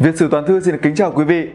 Việt 0.00 0.16
sử 0.16 0.28
toàn 0.30 0.46
thư 0.46 0.60
xin 0.60 0.74
được 0.74 0.80
kính 0.82 0.94
chào 0.94 1.12
quý 1.12 1.24
vị. 1.24 1.48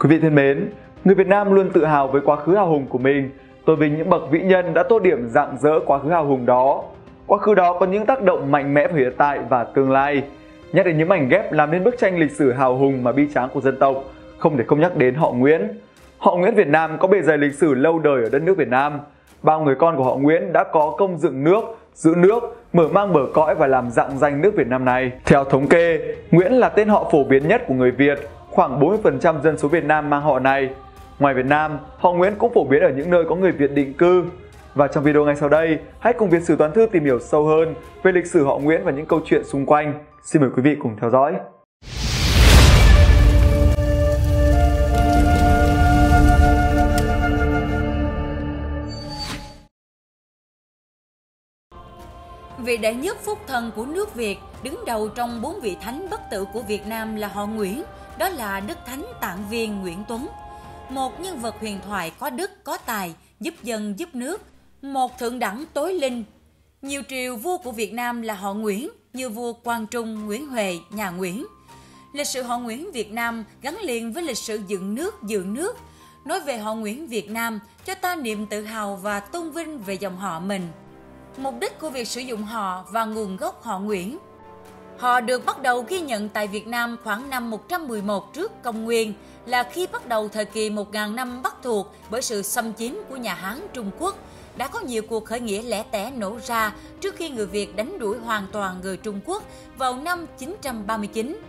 Quý 0.00 0.08
vị 0.08 0.18
thân 0.18 0.34
mến, 0.34 0.70
người 1.04 1.14
Việt 1.14 1.26
Nam 1.26 1.52
luôn 1.52 1.70
tự 1.70 1.84
hào 1.84 2.08
với 2.08 2.20
quá 2.24 2.36
khứ 2.36 2.54
hào 2.54 2.68
hùng 2.68 2.86
của 2.88 2.98
mình, 2.98 3.30
tôn 3.66 3.78
vinh 3.78 3.96
những 3.96 4.10
bậc 4.10 4.30
vĩ 4.30 4.40
nhân 4.40 4.74
đã 4.74 4.82
tô 4.82 4.98
điểm 4.98 5.28
dạng 5.28 5.56
dỡ 5.60 5.80
quá 5.86 5.98
khứ 5.98 6.08
hào 6.08 6.26
hùng 6.26 6.46
đó. 6.46 6.82
Quá 7.26 7.38
khứ 7.38 7.54
đó 7.54 7.78
có 7.78 7.86
những 7.86 8.06
tác 8.06 8.22
động 8.22 8.50
mạnh 8.50 8.74
mẽ 8.74 8.88
vào 8.88 8.96
hiện 8.96 9.12
tại 9.16 9.38
và 9.48 9.64
tương 9.64 9.90
lai. 9.90 10.22
Nhắc 10.72 10.86
đến 10.86 10.98
những 10.98 11.08
mảnh 11.08 11.28
ghép 11.28 11.52
làm 11.52 11.70
nên 11.70 11.84
bức 11.84 11.98
tranh 11.98 12.18
lịch 12.18 12.30
sử 12.30 12.52
hào 12.52 12.76
hùng 12.76 13.04
mà 13.04 13.12
bi 13.12 13.26
tráng 13.34 13.48
của 13.54 13.60
dân 13.60 13.78
tộc, 13.78 14.04
không 14.38 14.56
thể 14.56 14.64
không 14.64 14.80
nhắc 14.80 14.96
đến 14.96 15.14
họ 15.14 15.32
Nguyễn. 15.32 15.68
Họ 16.18 16.36
Nguyễn 16.36 16.54
Việt 16.54 16.68
Nam 16.68 16.96
có 16.98 17.08
bề 17.08 17.22
dày 17.22 17.38
lịch 17.38 17.54
sử 17.54 17.74
lâu 17.74 17.98
đời 17.98 18.22
ở 18.22 18.28
đất 18.32 18.42
nước 18.42 18.56
Việt 18.56 18.68
Nam. 18.68 19.00
Bao 19.42 19.60
người 19.60 19.74
con 19.74 19.96
của 19.96 20.04
họ 20.04 20.16
Nguyễn 20.16 20.52
đã 20.52 20.64
có 20.64 20.94
công 20.98 21.18
dựng 21.18 21.44
nước, 21.44 21.78
giữ 21.94 22.14
nước, 22.16 22.62
mở 22.72 22.88
mang 22.88 23.12
bờ 23.12 23.20
cõi 23.34 23.54
và 23.54 23.66
làm 23.66 23.90
dạng 23.90 24.18
danh 24.18 24.40
nước 24.40 24.56
Việt 24.56 24.66
Nam 24.66 24.84
này. 24.84 25.12
Theo 25.24 25.44
thống 25.44 25.68
kê, 25.68 26.00
Nguyễn 26.30 26.52
là 26.52 26.68
tên 26.68 26.88
họ 26.88 27.08
phổ 27.12 27.24
biến 27.24 27.48
nhất 27.48 27.62
của 27.66 27.74
người 27.74 27.90
Việt, 27.90 28.28
khoảng 28.50 28.80
40% 28.80 29.40
dân 29.42 29.58
số 29.58 29.68
Việt 29.68 29.84
Nam 29.84 30.10
mang 30.10 30.22
họ 30.22 30.38
này. 30.38 30.70
Ngoài 31.18 31.34
Việt 31.34 31.46
Nam, 31.46 31.78
họ 31.98 32.12
Nguyễn 32.12 32.34
cũng 32.38 32.54
phổ 32.54 32.64
biến 32.64 32.82
ở 32.82 32.88
những 32.88 33.10
nơi 33.10 33.24
có 33.28 33.34
người 33.34 33.52
Việt 33.52 33.70
định 33.74 33.94
cư. 33.94 34.24
Và 34.74 34.88
trong 34.88 35.04
video 35.04 35.24
ngay 35.24 35.36
sau 35.36 35.48
đây, 35.48 35.78
hãy 35.98 36.12
cùng 36.12 36.30
Việt 36.30 36.42
Sử 36.42 36.56
Toàn 36.56 36.72
Thư 36.72 36.86
tìm 36.86 37.04
hiểu 37.04 37.18
sâu 37.20 37.44
hơn 37.44 37.74
về 38.02 38.12
lịch 38.12 38.26
sử 38.26 38.44
họ 38.44 38.58
Nguyễn 38.58 38.84
và 38.84 38.92
những 38.92 39.06
câu 39.06 39.20
chuyện 39.24 39.44
xung 39.44 39.66
quanh. 39.66 39.94
Xin 40.22 40.42
mời 40.42 40.50
quý 40.56 40.62
vị 40.62 40.76
cùng 40.82 40.96
theo 41.00 41.10
dõi. 41.10 41.32
Vị 52.64 52.76
đệ 52.76 52.94
nhất 52.94 53.18
phúc 53.24 53.38
thần 53.46 53.70
của 53.76 53.86
nước 53.86 54.14
Việt, 54.14 54.38
đứng 54.62 54.84
đầu 54.86 55.08
trong 55.08 55.42
bốn 55.42 55.60
vị 55.60 55.76
thánh 55.80 56.10
bất 56.10 56.20
tử 56.30 56.44
của 56.52 56.62
Việt 56.62 56.86
Nam 56.86 57.16
là 57.16 57.28
họ 57.28 57.46
Nguyễn, 57.46 57.82
đó 58.18 58.28
là 58.28 58.60
Đức 58.60 58.78
Thánh 58.86 59.04
Tạng 59.20 59.48
Viên 59.50 59.80
Nguyễn 59.80 60.04
Tuấn. 60.08 60.28
Một 60.88 61.20
nhân 61.20 61.38
vật 61.38 61.54
huyền 61.60 61.78
thoại 61.86 62.12
có 62.18 62.30
đức, 62.30 62.64
có 62.64 62.76
tài, 62.76 63.14
giúp 63.40 63.54
dân, 63.62 63.98
giúp 63.98 64.14
nước, 64.14 64.42
một 64.82 65.18
thượng 65.18 65.38
đẳng 65.38 65.64
tối 65.74 65.94
linh. 65.94 66.24
Nhiều 66.82 67.02
triều 67.08 67.36
vua 67.36 67.58
của 67.58 67.72
Việt 67.72 67.92
Nam 67.92 68.22
là 68.22 68.34
họ 68.34 68.54
Nguyễn, 68.54 68.88
như 69.12 69.28
vua 69.28 69.52
Quang 69.52 69.86
Trung, 69.86 70.26
Nguyễn 70.26 70.46
Huệ, 70.46 70.78
nhà 70.90 71.10
Nguyễn. 71.10 71.46
Lịch 72.12 72.26
sử 72.26 72.42
họ 72.42 72.58
Nguyễn 72.58 72.92
Việt 72.92 73.12
Nam 73.12 73.44
gắn 73.62 73.78
liền 73.80 74.12
với 74.12 74.22
lịch 74.22 74.38
sử 74.38 74.60
dựng 74.68 74.94
nước, 74.94 75.22
giữ 75.22 75.44
nước. 75.46 75.76
Nói 76.24 76.40
về 76.40 76.58
họ 76.58 76.74
Nguyễn 76.74 77.06
Việt 77.06 77.30
Nam, 77.30 77.60
cho 77.84 77.94
ta 77.94 78.16
niềm 78.16 78.46
tự 78.46 78.64
hào 78.64 78.96
và 78.96 79.20
tôn 79.20 79.50
vinh 79.50 79.78
về 79.78 79.94
dòng 79.94 80.16
họ 80.16 80.40
mình. 80.40 80.68
Mục 81.36 81.54
đích 81.60 81.78
của 81.78 81.90
việc 81.90 82.08
sử 82.08 82.20
dụng 82.20 82.42
họ 82.42 82.84
và 82.90 83.04
nguồn 83.04 83.36
gốc 83.36 83.62
họ 83.62 83.78
Nguyễn 83.78 84.18
Họ 84.98 85.20
được 85.20 85.44
bắt 85.46 85.62
đầu 85.62 85.84
ghi 85.88 86.00
nhận 86.00 86.28
tại 86.28 86.46
Việt 86.46 86.66
Nam 86.66 86.96
khoảng 87.04 87.30
năm 87.30 87.50
111 87.50 88.34
trước 88.34 88.52
công 88.62 88.84
nguyên, 88.84 89.12
là 89.46 89.62
khi 89.62 89.86
bắt 89.92 90.06
đầu 90.06 90.28
thời 90.28 90.44
kỳ 90.44 90.70
1.000 90.70 91.14
năm 91.14 91.42
bắt 91.42 91.56
thuộc 91.62 91.94
bởi 92.10 92.22
sự 92.22 92.42
xâm 92.42 92.74
chiếm 92.74 92.92
của 93.08 93.16
nhà 93.16 93.34
Hán 93.34 93.66
Trung 93.72 93.90
Quốc. 93.98 94.16
Đã 94.56 94.68
có 94.68 94.80
nhiều 94.80 95.02
cuộc 95.02 95.24
khởi 95.24 95.40
nghĩa 95.40 95.62
lẻ 95.62 95.82
tẻ 95.82 96.10
nổ 96.10 96.38
ra 96.46 96.72
trước 97.00 97.16
khi 97.16 97.28
người 97.28 97.46
Việt 97.46 97.76
đánh 97.76 97.98
đuổi 97.98 98.18
hoàn 98.18 98.46
toàn 98.52 98.80
người 98.82 98.96
Trung 98.96 99.20
Quốc 99.26 99.42
vào 99.76 99.96
năm 99.96 100.26
939. 100.38 101.40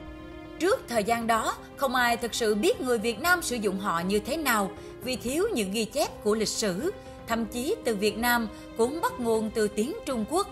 Trước 0.59 0.80
thời 0.88 1.04
gian 1.04 1.28
đó, 1.28 1.56
không 1.78 1.96
ai 1.96 2.18
thực 2.18 2.34
sự 2.34 2.56
biết 2.56 2.82
người 2.82 2.98
Việt 2.98 3.20
Nam 3.20 3.42
sử 3.42 3.56
dụng 3.56 3.80
họ 3.80 4.00
như 4.00 4.20
thế 4.20 4.38
nào 4.38 4.72
vì 5.04 5.16
thiếu 5.16 5.48
những 5.54 5.72
ghi 5.72 5.86
chép 5.86 6.24
của 6.24 6.36
lịch 6.36 6.48
sử, 6.48 6.92
thậm 7.32 7.46
chí 7.46 7.76
từ 7.84 7.96
Việt 7.96 8.18
Nam 8.18 8.48
cũng 8.78 9.02
bắt 9.02 9.20
nguồn 9.20 9.50
từ 9.50 9.68
tiếng 9.68 9.94
Trung 10.06 10.26
Quốc. 10.30 10.48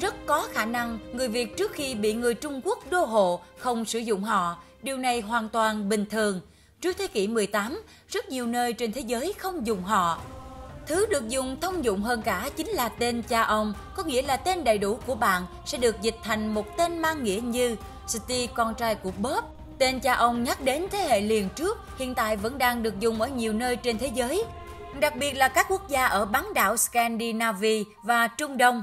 Rất 0.00 0.14
có 0.26 0.48
khả 0.52 0.64
năng 0.64 0.98
người 1.12 1.28
Việt 1.28 1.56
trước 1.56 1.72
khi 1.72 1.94
bị 1.94 2.14
người 2.14 2.34
Trung 2.34 2.60
Quốc 2.64 2.78
đô 2.90 3.04
hộ 3.04 3.40
không 3.58 3.84
sử 3.84 3.98
dụng 3.98 4.22
họ, 4.22 4.56
điều 4.82 4.96
này 4.96 5.20
hoàn 5.20 5.48
toàn 5.48 5.88
bình 5.88 6.06
thường. 6.06 6.40
Trước 6.80 6.96
thế 6.98 7.06
kỷ 7.06 7.26
18, 7.26 7.82
rất 8.08 8.28
nhiều 8.28 8.46
nơi 8.46 8.72
trên 8.72 8.92
thế 8.92 9.00
giới 9.00 9.32
không 9.38 9.66
dùng 9.66 9.82
họ. 9.82 10.18
Thứ 10.86 11.06
được 11.06 11.28
dùng 11.28 11.60
thông 11.60 11.84
dụng 11.84 12.02
hơn 12.02 12.22
cả 12.22 12.50
chính 12.56 12.68
là 12.68 12.88
tên 12.88 13.22
cha 13.22 13.42
ông, 13.42 13.74
có 13.96 14.02
nghĩa 14.02 14.22
là 14.22 14.36
tên 14.36 14.64
đầy 14.64 14.78
đủ 14.78 14.98
của 15.06 15.14
bạn 15.14 15.42
sẽ 15.66 15.78
được 15.78 16.02
dịch 16.02 16.16
thành 16.22 16.54
một 16.54 16.76
tên 16.76 16.98
mang 16.98 17.24
nghĩa 17.24 17.40
như 17.44 17.76
Steve 18.06 18.46
con 18.54 18.74
trai 18.74 18.94
của 18.94 19.10
Bob. 19.18 19.44
Tên 19.78 20.00
cha 20.00 20.14
ông 20.14 20.44
nhắc 20.44 20.60
đến 20.60 20.86
thế 20.90 20.98
hệ 20.98 21.20
liền 21.20 21.48
trước, 21.48 21.78
hiện 21.98 22.14
tại 22.14 22.36
vẫn 22.36 22.58
đang 22.58 22.82
được 22.82 23.00
dùng 23.00 23.20
ở 23.20 23.28
nhiều 23.28 23.52
nơi 23.52 23.76
trên 23.76 23.98
thế 23.98 24.10
giới 24.14 24.44
đặc 25.00 25.16
biệt 25.16 25.32
là 25.32 25.48
các 25.48 25.66
quốc 25.68 25.88
gia 25.88 26.06
ở 26.06 26.24
bán 26.24 26.54
đảo 26.54 26.76
Scandinavia 26.76 27.82
và 28.02 28.28
Trung 28.28 28.56
Đông. 28.56 28.82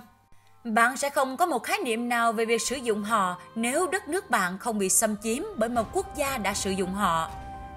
Bạn 0.63 0.97
sẽ 0.97 1.09
không 1.09 1.37
có 1.37 1.45
một 1.45 1.63
khái 1.63 1.79
niệm 1.79 2.09
nào 2.09 2.33
về 2.33 2.45
việc 2.45 2.61
sử 2.61 2.75
dụng 2.75 3.03
họ 3.03 3.37
nếu 3.55 3.87
đất 3.87 4.07
nước 4.07 4.29
bạn 4.29 4.57
không 4.57 4.79
bị 4.79 4.89
xâm 4.89 5.15
chiếm 5.23 5.43
bởi 5.55 5.69
một 5.69 5.87
quốc 5.93 6.15
gia 6.15 6.37
đã 6.37 6.53
sử 6.53 6.71
dụng 6.71 6.93
họ. 6.93 7.29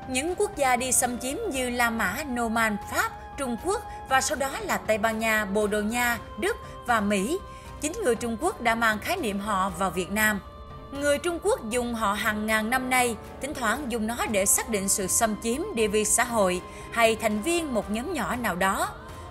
Những 0.08 0.34
quốc 0.34 0.56
gia 0.56 0.76
đi 0.76 0.92
xâm 0.92 1.18
chiếm 1.18 1.36
như 1.50 1.70
La 1.70 1.90
Mã, 1.90 2.16
Norman, 2.34 2.76
Pháp, 2.90 3.10
Trung 3.38 3.56
Quốc 3.64 3.82
và 4.08 4.20
sau 4.20 4.36
đó 4.36 4.50
là 4.60 4.76
Tây 4.76 4.98
Ban 4.98 5.18
Nha, 5.18 5.44
Bồ 5.44 5.66
Đào 5.66 5.80
Nha, 5.80 6.18
Đức 6.38 6.56
và 6.86 7.00
Mỹ. 7.00 7.38
Chính 7.80 7.92
người 8.04 8.14
Trung 8.14 8.36
Quốc 8.40 8.60
đã 8.60 8.74
mang 8.74 8.98
khái 8.98 9.16
niệm 9.16 9.40
họ 9.40 9.70
vào 9.78 9.90
Việt 9.90 10.10
Nam. 10.10 10.40
Người 11.00 11.18
Trung 11.18 11.38
Quốc 11.42 11.70
dùng 11.70 11.94
họ 11.94 12.12
hàng 12.12 12.46
ngàn 12.46 12.70
năm 12.70 12.90
nay, 12.90 13.16
thỉnh 13.40 13.54
thoảng 13.54 13.86
dùng 13.88 14.06
nó 14.06 14.16
để 14.30 14.46
xác 14.46 14.68
định 14.68 14.88
sự 14.88 15.06
xâm 15.06 15.36
chiếm 15.42 15.60
địa 15.74 15.88
vị 15.88 16.04
xã 16.04 16.24
hội 16.24 16.60
hay 16.92 17.16
thành 17.16 17.42
viên 17.42 17.74
một 17.74 17.90
nhóm 17.90 18.12
nhỏ 18.12 18.36
nào 18.36 18.56
đó. 18.56 18.88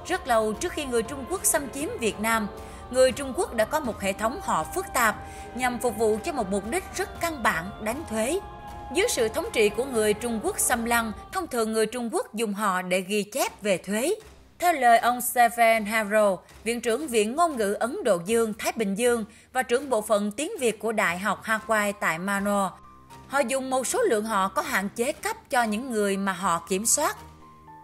Rất 0.08 0.28
lâu 0.28 0.54
trước 0.54 0.72
khi 0.72 0.86
người 0.86 1.04
Trung 1.04 1.26
Quốc 1.30 1.46
xâm 1.46 1.70
chiếm 1.74 1.90
Việt 2.00 2.20
Nam, 2.20 2.48
người 2.92 3.12
Trung 3.12 3.34
Quốc 3.36 3.54
đã 3.54 3.66
có 3.66 3.80
một 3.80 4.02
hệ 4.02 4.14
thống 4.14 4.40
họ 4.44 4.64
phức 4.76 4.86
tạp 4.94 5.16
nhằm 5.56 5.80
phục 5.80 5.98
vụ 5.98 6.18
cho 6.26 6.32
một 6.32 6.52
mục 6.52 6.64
đích 6.70 6.84
rất 6.96 7.22
căn 7.22 7.44
bản 7.44 7.70
đánh 7.82 8.04
thuế. 8.10 8.40
Dưới 8.94 9.08
sự 9.10 9.28
thống 9.28 9.46
trị 9.54 9.70
của 9.70 9.86
người 9.86 10.14
Trung 10.14 10.40
Quốc 10.44 10.60
xâm 10.60 10.86
lăng, 10.86 11.12
thông 11.32 11.48
thường 11.48 11.74
người 11.74 11.86
Trung 11.86 12.10
Quốc 12.12 12.34
dùng 12.34 12.54
họ 12.54 12.82
để 12.82 13.02
ghi 13.02 13.24
chép 13.24 13.62
về 13.62 13.78
thuế. 13.78 14.16
Theo 14.60 14.74
lời 14.74 14.98
ông 14.98 15.22
Stephen 15.22 15.86
Harrow, 15.86 16.38
Viện 16.64 16.82
trưởng 16.82 17.08
Viện 17.08 17.36
Ngôn 17.36 17.58
ngữ 17.58 17.74
Ấn 17.74 18.04
Độ 18.04 18.20
Dương, 18.26 18.54
Thái 18.60 18.72
Bình 18.76 18.96
Dương 18.96 19.26
và 19.54 19.64
trưởng 19.64 19.90
bộ 19.90 20.02
phận 20.02 20.32
tiếng 20.32 20.52
Việt 20.60 20.80
của 20.80 20.92
Đại 20.92 21.20
học 21.20 21.44
Hawaii 21.44 21.94
tại 22.00 22.20
Mano, 22.20 22.72
họ 23.28 23.40
dùng 23.40 23.70
một 23.70 23.88
số 23.88 24.02
lượng 24.02 24.26
họ 24.26 24.48
có 24.48 24.62
hạn 24.62 24.90
chế 24.96 25.12
cấp 25.12 25.50
cho 25.50 25.64
những 25.64 25.92
người 25.92 26.18
mà 26.18 26.34
họ 26.34 26.66
kiểm 26.70 26.86
soát. 26.86 27.18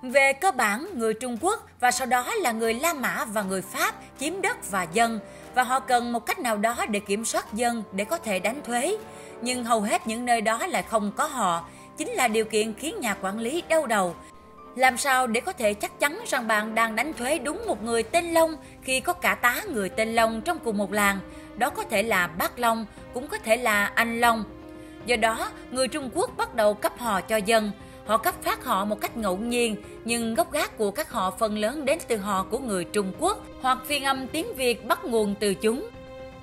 Về 0.01 0.33
cơ 0.33 0.51
bản, 0.51 0.87
người 0.93 1.13
Trung 1.13 1.37
Quốc 1.41 1.67
và 1.79 1.91
sau 1.91 2.07
đó 2.07 2.35
là 2.35 2.51
người 2.51 2.73
La 2.73 2.93
Mã 2.93 3.25
và 3.25 3.41
người 3.41 3.61
Pháp 3.61 3.95
chiếm 4.19 4.41
đất 4.41 4.71
và 4.71 4.87
dân 4.93 5.19
và 5.55 5.63
họ 5.63 5.79
cần 5.79 6.11
một 6.11 6.25
cách 6.25 6.39
nào 6.39 6.57
đó 6.57 6.85
để 6.89 6.99
kiểm 6.99 7.25
soát 7.25 7.53
dân 7.53 7.83
để 7.91 8.05
có 8.05 8.17
thể 8.17 8.39
đánh 8.39 8.61
thuế. 8.63 8.97
Nhưng 9.41 9.63
hầu 9.63 9.81
hết 9.81 10.07
những 10.07 10.25
nơi 10.25 10.41
đó 10.41 10.67
lại 10.67 10.83
không 10.83 11.11
có 11.15 11.25
họ, 11.25 11.65
chính 11.97 12.09
là 12.09 12.27
điều 12.27 12.45
kiện 12.45 12.73
khiến 12.73 12.99
nhà 12.99 13.15
quản 13.21 13.39
lý 13.39 13.63
đau 13.69 13.85
đầu 13.85 14.15
làm 14.75 14.97
sao 14.97 15.27
để 15.27 15.41
có 15.41 15.53
thể 15.53 15.73
chắc 15.73 15.99
chắn 15.99 16.19
rằng 16.27 16.47
bạn 16.47 16.75
đang 16.75 16.95
đánh 16.95 17.13
thuế 17.13 17.39
đúng 17.39 17.63
một 17.67 17.83
người 17.83 18.03
tên 18.03 18.33
Long 18.33 18.55
khi 18.81 18.99
có 18.99 19.13
cả 19.13 19.35
tá 19.35 19.61
người 19.69 19.89
tên 19.89 20.15
Long 20.15 20.41
trong 20.41 20.59
cùng 20.59 20.77
một 20.77 20.93
làng? 20.93 21.19
Đó 21.57 21.69
có 21.69 21.83
thể 21.83 22.03
là 22.03 22.27
bác 22.27 22.59
Long, 22.59 22.85
cũng 23.13 23.27
có 23.27 23.37
thể 23.37 23.57
là 23.57 23.85
anh 23.85 24.19
Long. 24.19 24.43
Do 25.05 25.15
đó, 25.15 25.51
người 25.71 25.87
Trung 25.87 26.09
Quốc 26.13 26.31
bắt 26.37 26.55
đầu 26.55 26.73
cấp 26.73 26.93
họ 26.97 27.21
cho 27.21 27.37
dân. 27.37 27.71
Họ 28.05 28.17
cấp 28.17 28.35
phát 28.41 28.65
họ 28.65 28.85
một 28.85 29.01
cách 29.01 29.17
ngẫu 29.17 29.37
nhiên, 29.37 29.75
nhưng 30.05 30.33
gốc 30.33 30.51
gác 30.51 30.77
của 30.77 30.91
các 30.91 31.11
họ 31.11 31.31
phần 31.31 31.57
lớn 31.57 31.85
đến 31.85 31.99
từ 32.07 32.17
họ 32.17 32.45
của 32.49 32.59
người 32.59 32.83
Trung 32.83 33.13
Quốc 33.19 33.43
hoặc 33.61 33.77
phiên 33.87 34.03
âm 34.03 34.27
tiếng 34.27 34.55
Việt 34.55 34.85
bắt 34.85 35.05
nguồn 35.05 35.35
từ 35.39 35.53
chúng. 35.53 35.89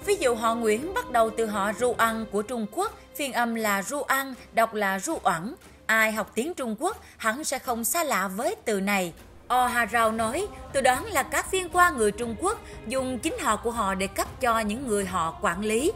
Ví 0.06 0.14
dụ 0.20 0.34
họ 0.34 0.54
Nguyễn 0.54 0.94
bắt 0.94 1.10
đầu 1.10 1.30
từ 1.30 1.46
họ 1.46 1.72
Ru 1.72 1.94
Ăn 1.98 2.26
của 2.32 2.42
Trung 2.42 2.66
Quốc, 2.70 2.92
phiên 3.14 3.32
âm 3.32 3.54
là 3.54 3.82
Ru 3.82 4.02
Ăn, 4.02 4.34
đọc 4.52 4.74
là 4.74 4.98
Ru 4.98 5.18
Oản. 5.22 5.54
Ai 5.86 6.12
học 6.12 6.30
tiếng 6.34 6.54
Trung 6.54 6.76
Quốc 6.78 6.96
hẳn 7.16 7.44
sẽ 7.44 7.58
không 7.58 7.84
xa 7.84 8.04
lạ 8.04 8.28
với 8.28 8.56
từ 8.64 8.80
này. 8.80 9.12
O 9.48 9.66
Hà 9.66 9.86
Rao 9.86 10.12
nói, 10.12 10.46
tôi 10.72 10.82
đoán 10.82 11.04
là 11.04 11.22
các 11.22 11.50
viên 11.50 11.68
quan 11.72 11.96
người 11.96 12.12
Trung 12.12 12.36
Quốc 12.40 12.58
dùng 12.86 13.18
chính 13.18 13.38
họ 13.38 13.56
của 13.56 13.70
họ 13.70 13.94
để 13.94 14.06
cấp 14.06 14.40
cho 14.40 14.60
những 14.60 14.86
người 14.86 15.06
họ 15.06 15.38
quản 15.42 15.64
lý. 15.64 15.92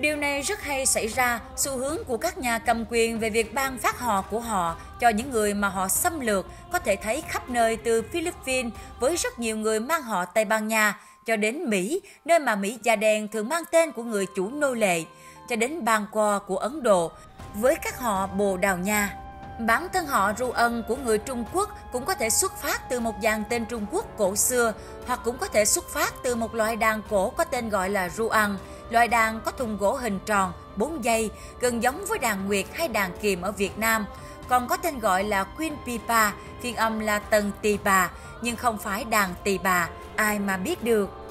Điều 0.00 0.16
này 0.16 0.42
rất 0.42 0.62
hay 0.62 0.86
xảy 0.86 1.06
ra, 1.08 1.40
xu 1.56 1.78
hướng 1.78 2.04
của 2.04 2.16
các 2.16 2.38
nhà 2.38 2.58
cầm 2.58 2.84
quyền 2.90 3.18
về 3.18 3.30
việc 3.30 3.54
ban 3.54 3.78
phát 3.78 3.98
họ 3.98 4.22
của 4.22 4.40
họ 4.40 4.76
cho 5.00 5.08
những 5.08 5.30
người 5.30 5.54
mà 5.54 5.68
họ 5.68 5.88
xâm 5.88 6.20
lược 6.20 6.46
có 6.72 6.78
thể 6.78 6.96
thấy 6.96 7.22
khắp 7.28 7.50
nơi 7.50 7.76
từ 7.76 8.02
Philippines 8.02 8.72
với 9.00 9.16
rất 9.16 9.38
nhiều 9.38 9.56
người 9.56 9.80
mang 9.80 10.02
họ 10.02 10.24
Tây 10.24 10.44
Ban 10.44 10.68
Nha 10.68 11.00
cho 11.26 11.36
đến 11.36 11.70
Mỹ, 11.70 12.00
nơi 12.24 12.38
mà 12.38 12.54
Mỹ 12.54 12.78
da 12.82 12.96
đen 12.96 13.28
thường 13.28 13.48
mang 13.48 13.62
tên 13.70 13.92
của 13.92 14.02
người 14.02 14.26
chủ 14.36 14.50
nô 14.50 14.74
lệ, 14.74 15.04
cho 15.48 15.56
đến 15.56 15.84
Bangkok 15.84 16.46
của 16.46 16.56
Ấn 16.56 16.82
Độ, 16.82 17.12
với 17.60 17.76
các 17.76 17.98
họ 17.98 18.26
Bồ 18.26 18.56
Đào 18.56 18.78
Nha. 18.78 19.16
Bản 19.58 19.88
thân 19.92 20.06
họ 20.06 20.32
Ru 20.38 20.50
Ân 20.50 20.82
của 20.88 20.96
người 20.96 21.18
Trung 21.18 21.44
Quốc 21.52 21.70
cũng 21.92 22.04
có 22.04 22.14
thể 22.14 22.30
xuất 22.30 22.56
phát 22.62 22.88
từ 22.88 23.00
một 23.00 23.14
dàn 23.22 23.44
tên 23.48 23.64
Trung 23.64 23.86
Quốc 23.90 24.06
cổ 24.16 24.36
xưa 24.36 24.72
hoặc 25.06 25.20
cũng 25.24 25.38
có 25.38 25.48
thể 25.48 25.64
xuất 25.64 25.88
phát 25.88 26.14
từ 26.22 26.34
một 26.34 26.54
loại 26.54 26.76
đàn 26.76 27.02
cổ 27.10 27.30
có 27.30 27.44
tên 27.44 27.68
gọi 27.68 27.90
là 27.90 28.08
Ru 28.08 28.28
Ăn, 28.28 28.58
loại 28.90 29.08
đàn 29.08 29.40
có 29.40 29.50
thùng 29.50 29.78
gỗ 29.78 29.96
hình 29.96 30.18
tròn, 30.26 30.52
4 30.76 31.04
dây, 31.04 31.30
gần 31.60 31.82
giống 31.82 32.04
với 32.04 32.18
đàn 32.18 32.46
nguyệt 32.46 32.66
hay 32.72 32.88
đàn 32.88 33.10
kiềm 33.22 33.42
ở 33.42 33.52
Việt 33.52 33.78
Nam, 33.78 34.06
còn 34.48 34.68
có 34.68 34.76
tên 34.76 34.98
gọi 34.98 35.24
là 35.24 35.44
Queen 35.44 35.72
Pipa, 35.86 36.30
phiên 36.62 36.76
âm 36.76 37.00
là 37.00 37.18
tần 37.18 37.52
tỳ 37.62 37.78
bà, 37.84 38.10
nhưng 38.42 38.56
không 38.56 38.78
phải 38.78 39.04
đàn 39.04 39.34
tỳ 39.44 39.58
bà, 39.58 39.88
ai 40.16 40.38
mà 40.38 40.56
biết 40.56 40.82
được. 40.84 41.25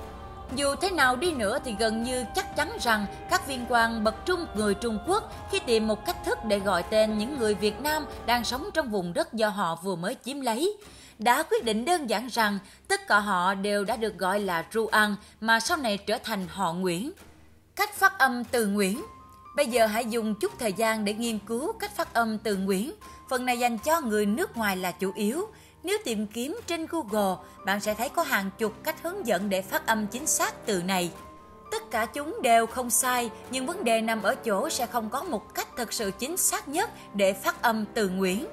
Dù 0.56 0.76
thế 0.76 0.92
nào 0.92 1.16
đi 1.16 1.32
nữa 1.32 1.60
thì 1.66 1.76
gần 1.80 2.04
như 2.04 2.26
chắc 2.36 2.56
chắn 2.56 2.72
rằng 2.82 3.06
các 3.30 3.48
viên 3.48 3.66
quan 3.70 4.04
bậc 4.04 4.16
trung 4.26 4.46
người 4.56 4.74
Trung 4.74 5.00
Quốc 5.08 5.32
khi 5.52 5.60
tìm 5.60 5.88
một 5.88 6.06
cách 6.06 6.18
thức 6.26 6.38
để 6.46 6.60
gọi 6.60 6.84
tên 6.84 7.18
những 7.18 7.38
người 7.40 7.54
Việt 7.54 7.82
Nam 7.82 8.06
đang 8.26 8.44
sống 8.44 8.70
trong 8.74 8.90
vùng 8.90 9.14
đất 9.14 9.34
do 9.34 9.50
họ 9.50 9.80
vừa 9.84 9.96
mới 9.96 10.16
chiếm 10.26 10.42
lấy, 10.42 10.78
đã 11.20 11.44
quyết 11.44 11.64
định 11.64 11.86
đơn 11.86 12.10
giản 12.10 12.28
rằng 12.28 12.60
tất 12.88 13.08
cả 13.08 13.20
họ 13.20 13.54
đều 13.54 13.84
đã 13.84 13.96
được 13.96 14.18
gọi 14.18 14.40
là 14.40 14.66
Ru 14.72 14.90
mà 15.42 15.60
sau 15.60 15.78
này 15.78 15.98
trở 15.98 16.18
thành 16.24 16.48
họ 16.50 16.74
Nguyễn. 16.74 17.12
Cách 17.76 17.94
phát 17.94 18.20
âm 18.20 18.44
từ 18.44 18.68
Nguyễn 18.68 19.02
Bây 19.56 19.68
giờ 19.68 19.86
hãy 19.86 20.06
dùng 20.06 20.36
chút 20.36 20.52
thời 20.60 20.74
gian 20.74 21.06
để 21.06 21.14
nghiên 21.14 21.40
cứu 21.40 21.74
cách 21.74 21.96
phát 21.96 22.14
âm 22.14 22.38
từ 22.38 22.56
Nguyễn. 22.56 22.94
Phần 23.30 23.46
này 23.46 23.60
dành 23.60 23.78
cho 23.78 24.02
người 24.02 24.26
nước 24.26 24.58
ngoài 24.58 24.78
là 24.78 24.92
chủ 24.92 25.12
yếu. 25.16 25.48
Nếu 25.86 25.98
tìm 26.04 26.28
kiếm 26.28 26.60
trên 26.68 26.86
Google, 26.90 27.36
bạn 27.66 27.80
sẽ 27.80 27.94
thấy 27.94 28.10
có 28.10 28.24
hàng 28.24 28.50
chục 28.58 28.74
cách 28.84 29.04
hướng 29.04 29.28
dẫn 29.28 29.50
để 29.50 29.62
phát 29.62 29.88
âm 29.88 30.08
chính 30.08 30.28
xác 30.28 30.66
từ 30.66 30.84
này. 30.84 31.12
Tất 31.72 31.92
cả 31.92 32.06
chúng 32.06 32.42
đều 32.42 32.66
không 32.66 32.90
sai, 32.90 33.30
nhưng 33.52 33.66
vấn 33.66 33.84
đề 33.84 34.02
nằm 34.02 34.24
ở 34.24 34.36
chỗ 34.36 34.70
sẽ 34.70 34.86
không 34.86 35.10
có 35.10 35.24
một 35.24 35.54
cách 35.54 35.68
thực 35.78 35.94
sự 35.94 36.12
chính 36.20 36.38
xác 36.38 36.68
nhất 36.68 36.90
để 37.14 37.34
phát 37.34 37.62
âm 37.62 37.86
từ 37.94 38.10
Nguyễn. 38.10 38.48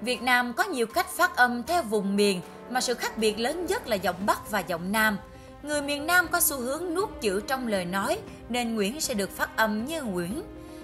Việt 0.00 0.22
Nam 0.22 0.52
có 0.52 0.64
nhiều 0.64 0.86
cách 0.86 1.06
phát 1.08 1.36
âm 1.36 1.62
theo 1.62 1.82
vùng 1.82 2.16
miền, 2.16 2.40
mà 2.70 2.80
sự 2.80 2.94
khác 2.94 3.18
biệt 3.18 3.38
lớn 3.38 3.66
nhất 3.66 3.88
là 3.88 3.96
giọng 3.96 4.26
Bắc 4.26 4.50
và 4.50 4.60
giọng 4.60 4.92
Nam. 4.92 5.18
Người 5.62 5.82
miền 5.82 6.06
Nam 6.06 6.28
có 6.30 6.40
xu 6.40 6.56
hướng 6.56 6.94
nuốt 6.94 7.08
chữ 7.20 7.40
trong 7.46 7.66
lời 7.66 7.84
nói, 7.84 8.18
nên 8.48 8.74
Nguyễn 8.74 9.00
sẽ 9.00 9.14
được 9.14 9.30
phát 9.36 9.56
âm 9.56 9.84
như 9.84 10.02
Nguyễn. 10.02 10.42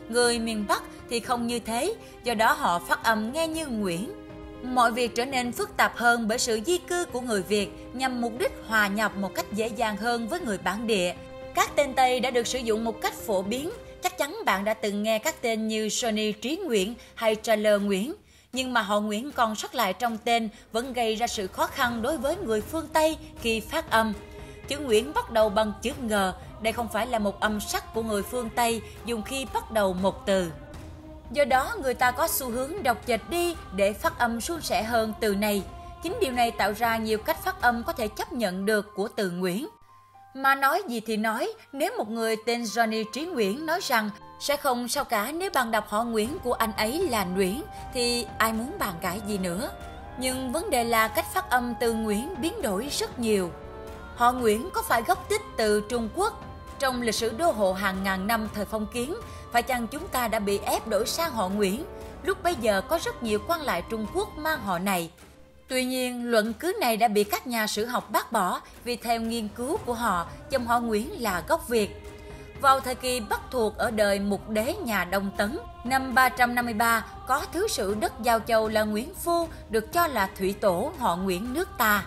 Người 0.09 0.39
miền 0.39 0.65
Bắc 0.69 0.83
thì 1.11 1.21
không 1.21 1.47
như 1.47 1.59
thế, 1.59 1.95
do 2.25 2.35
đó 2.35 2.53
họ 2.53 2.79
phát 2.79 3.05
âm 3.05 3.33
nghe 3.33 3.49
như 3.49 3.67
Nguyễn. 3.67 4.26
Mọi 4.75 4.93
việc 4.93 5.15
trở 5.15 5.25
nên 5.25 5.53
phức 5.53 5.77
tạp 5.77 5.97
hơn 5.97 6.29
bởi 6.29 6.39
sự 6.39 6.61
di 6.67 6.79
cư 6.79 7.05
của 7.05 7.21
người 7.21 7.43
Việt 7.43 7.69
nhằm 7.93 8.21
mục 8.21 8.33
đích 8.39 8.53
hòa 8.67 8.87
nhập 8.87 9.17
một 9.17 9.35
cách 9.35 9.53
dễ 9.53 9.69
dàng 9.69 9.97
hơn 9.97 10.29
với 10.29 10.41
người 10.41 10.59
bản 10.59 10.87
địa. 10.87 11.15
Các 11.55 11.77
tên 11.77 11.95
Tây 11.95 12.21
đã 12.21 12.31
được 12.31 12.47
sử 12.47 12.59
dụng 12.59 12.85
một 12.85 13.01
cách 13.01 13.15
phổ 13.15 13.43
biến. 13.43 13.71
Chắc 14.03 14.19
chắn 14.19 14.37
bạn 14.47 14.65
đã 14.65 14.75
từng 14.75 15.03
nghe 15.03 15.19
các 15.19 15.43
tên 15.43 15.69
như 15.69 15.89
Sony 15.89 16.33
Trí 16.33 16.57
Nguyễn 16.57 16.95
hay 17.15 17.37
Trailer 17.43 17.83
Nguyễn. 17.83 18.15
Nhưng 18.53 18.73
mà 18.73 18.83
họ 18.83 19.01
Nguyễn 19.01 19.33
còn 19.33 19.55
sót 19.55 19.75
lại 19.75 19.93
trong 19.93 20.19
tên 20.19 20.49
vẫn 20.73 20.93
gây 20.93 21.15
ra 21.15 21.27
sự 21.27 21.47
khó 21.47 21.67
khăn 21.67 22.03
đối 22.03 22.19
với 22.19 22.37
người 22.37 22.61
phương 22.61 22.89
Tây 22.93 23.17
khi 23.43 23.61
phát 23.61 23.91
âm. 23.91 24.13
Chữ 24.69 24.79
Nguyễn 24.79 25.15
bắt 25.15 25.31
đầu 25.31 25.49
bằng 25.49 25.73
chữ 25.83 25.93
ngờ, 26.01 26.35
đây 26.63 26.73
không 26.73 26.89
phải 26.93 27.07
là 27.07 27.19
một 27.19 27.41
âm 27.41 27.61
sắc 27.61 27.95
của 27.95 28.03
người 28.03 28.23
phương 28.23 28.51
Tây 28.57 28.81
dùng 29.05 29.23
khi 29.23 29.47
bắt 29.55 29.71
đầu 29.71 29.93
một 29.93 30.27
từ. 30.27 30.51
Do 31.31 31.45
đó 31.45 31.75
người 31.83 31.95
ta 31.95 32.11
có 32.11 32.29
xu 32.29 32.51
hướng 32.51 32.83
đọc 32.83 32.99
chệch 33.07 33.31
đi 33.31 33.57
để 33.77 33.93
phát 33.93 34.19
âm 34.19 34.41
suôn 34.41 34.61
sẻ 34.61 34.83
hơn 34.83 35.13
từ 35.21 35.35
này. 35.35 35.63
Chính 36.03 36.19
điều 36.21 36.33
này 36.33 36.51
tạo 36.51 36.73
ra 36.73 36.97
nhiều 36.97 37.19
cách 37.19 37.45
phát 37.45 37.61
âm 37.61 37.83
có 37.83 37.93
thể 37.93 38.09
chấp 38.09 38.33
nhận 38.33 38.67
được 38.67 38.95
của 38.95 39.09
từ 39.17 39.31
Nguyễn. 39.31 39.69
Mà 40.35 40.55
nói 40.55 40.83
gì 40.89 41.01
thì 41.01 41.17
nói, 41.17 41.53
nếu 41.73 41.93
một 41.99 42.11
người 42.11 42.37
tên 42.47 42.63
Johnny 42.63 43.05
Trí 43.13 43.27
Nguyễn 43.27 43.67
nói 43.67 43.81
rằng 43.83 44.11
sẽ 44.41 44.57
không 44.57 44.89
sao 44.89 45.05
cả 45.05 45.33
nếu 45.33 45.51
bạn 45.55 45.71
đọc 45.71 45.89
họ 45.89 46.05
Nguyễn 46.05 46.39
của 46.39 46.53
anh 46.53 46.73
ấy 46.73 47.09
là 47.09 47.25
Nguyễn 47.25 47.63
thì 47.95 48.27
ai 48.39 48.53
muốn 48.53 48.73
bàn 48.79 48.95
cãi 49.01 49.21
gì 49.27 49.39
nữa. 49.39 49.71
Nhưng 50.19 50.53
vấn 50.53 50.71
đề 50.71 50.85
là 50.85 51.09
cách 51.09 51.27
phát 51.35 51.51
âm 51.51 51.75
từ 51.81 51.93
Nguyễn 51.93 52.35
biến 52.41 52.63
đổi 52.63 52.89
rất 52.91 53.19
nhiều. 53.19 53.51
Họ 54.17 54.33
Nguyễn 54.33 54.71
có 54.75 54.83
phải 54.83 55.03
gốc 55.03 55.29
tích 55.29 55.43
từ 55.57 55.83
Trung 55.89 56.09
Quốc? 56.15 56.43
Trong 56.79 57.03
lịch 57.03 57.15
sử 57.15 57.33
đô 57.39 57.51
hộ 57.51 57.73
hàng 57.73 58.03
ngàn 58.03 58.27
năm 58.27 58.49
thời 58.55 58.65
phong 58.65 58.87
kiến, 58.87 59.15
phải 59.53 59.63
chăng 59.63 59.87
chúng 59.87 60.09
ta 60.09 60.29
đã 60.29 60.39
bị 60.39 60.59
ép 60.59 60.89
đổi 60.89 61.07
sang 61.07 61.33
họ 61.33 61.49
Nguyễn? 61.49 61.85
Lúc 62.23 62.43
bấy 62.43 62.55
giờ 62.61 62.81
có 62.89 62.99
rất 63.05 63.23
nhiều 63.23 63.39
quan 63.49 63.61
lại 63.61 63.83
Trung 63.91 64.07
Quốc 64.15 64.39
mang 64.39 64.61
họ 64.61 64.79
này. 64.79 65.11
Tuy 65.69 65.85
nhiên, 65.85 66.31
luận 66.31 66.53
cứ 66.53 66.77
này 66.81 66.97
đã 66.97 67.09
bị 67.09 67.25
các 67.25 67.47
nhà 67.47 67.67
sử 67.67 67.85
học 67.85 68.11
bác 68.11 68.33
bỏ 68.33 68.61
vì 68.85 68.97
theo 68.97 69.21
nghiên 69.21 69.49
cứu 69.49 69.77
của 69.77 69.95
họ, 69.95 70.27
dòng 70.51 70.67
họ 70.67 70.81
Nguyễn 70.81 71.23
là 71.23 71.43
gốc 71.49 71.69
Việt. 71.69 72.03
Vào 72.61 72.81
thời 72.81 72.95
kỳ 72.95 73.21
Bắc 73.21 73.41
thuộc 73.51 73.77
ở 73.77 73.91
đời 73.91 74.21
mục 74.21 74.49
đế 74.49 74.75
nhà 74.85 75.05
Đông 75.05 75.31
Tấn, 75.37 75.59
năm 75.85 76.15
353 76.15 77.07
có 77.27 77.43
thứ 77.53 77.69
sử 77.69 77.95
đất 77.95 78.13
Giao 78.23 78.41
Châu 78.41 78.69
là 78.69 78.85
Nguyễn 78.85 79.15
Phu 79.15 79.49
được 79.71 79.93
cho 79.93 80.07
là 80.07 80.31
thủy 80.39 80.55
tổ 80.61 80.93
họ 80.99 81.17
Nguyễn 81.17 81.55
nước 81.55 81.69
ta. 81.79 82.07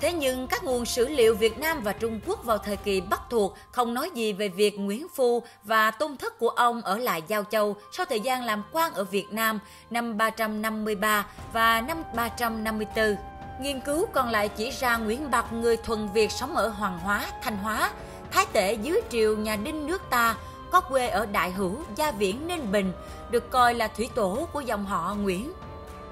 Thế 0.00 0.12
nhưng 0.12 0.46
các 0.46 0.64
nguồn 0.64 0.84
sử 0.84 1.08
liệu 1.08 1.34
Việt 1.34 1.58
Nam 1.58 1.80
và 1.82 1.92
Trung 1.92 2.20
Quốc 2.26 2.44
vào 2.44 2.58
thời 2.58 2.76
kỳ 2.76 3.00
Bắc 3.00 3.20
thuộc 3.30 3.56
không 3.70 3.94
nói 3.94 4.10
gì 4.14 4.32
về 4.32 4.48
việc 4.48 4.78
Nguyễn 4.78 5.06
Phu 5.14 5.42
và 5.64 5.90
tôn 5.90 6.16
thất 6.16 6.38
của 6.38 6.48
ông 6.48 6.82
ở 6.82 6.98
lại 6.98 7.22
Giao 7.28 7.44
Châu 7.44 7.76
sau 7.92 8.06
thời 8.06 8.20
gian 8.20 8.44
làm 8.44 8.62
quan 8.72 8.92
ở 8.94 9.04
Việt 9.04 9.26
Nam 9.30 9.58
năm 9.90 10.16
353 10.16 11.26
và 11.52 11.80
năm 11.80 12.02
354. 12.16 13.16
Nghiên 13.60 13.80
cứu 13.80 14.06
còn 14.12 14.28
lại 14.28 14.48
chỉ 14.48 14.70
ra 14.70 14.96
Nguyễn 14.96 15.30
Bạc 15.30 15.52
người 15.52 15.76
thuần 15.76 16.08
Việt 16.14 16.30
sống 16.30 16.56
ở 16.56 16.68
Hoàng 16.68 16.98
Hóa, 16.98 17.26
Thanh 17.42 17.56
Hóa, 17.56 17.90
thái 18.30 18.46
tể 18.52 18.72
dưới 18.72 19.00
triều 19.10 19.36
nhà 19.36 19.56
Đinh 19.56 19.86
nước 19.86 20.02
ta, 20.10 20.36
có 20.70 20.80
quê 20.80 21.08
ở 21.08 21.26
Đại 21.26 21.50
Hữu, 21.50 21.72
Gia 21.96 22.10
Viễn, 22.10 22.46
Ninh 22.46 22.72
Bình, 22.72 22.92
được 23.30 23.50
coi 23.50 23.74
là 23.74 23.88
thủy 23.88 24.08
tổ 24.14 24.48
của 24.52 24.60
dòng 24.60 24.84
họ 24.84 25.16
Nguyễn. 25.22 25.52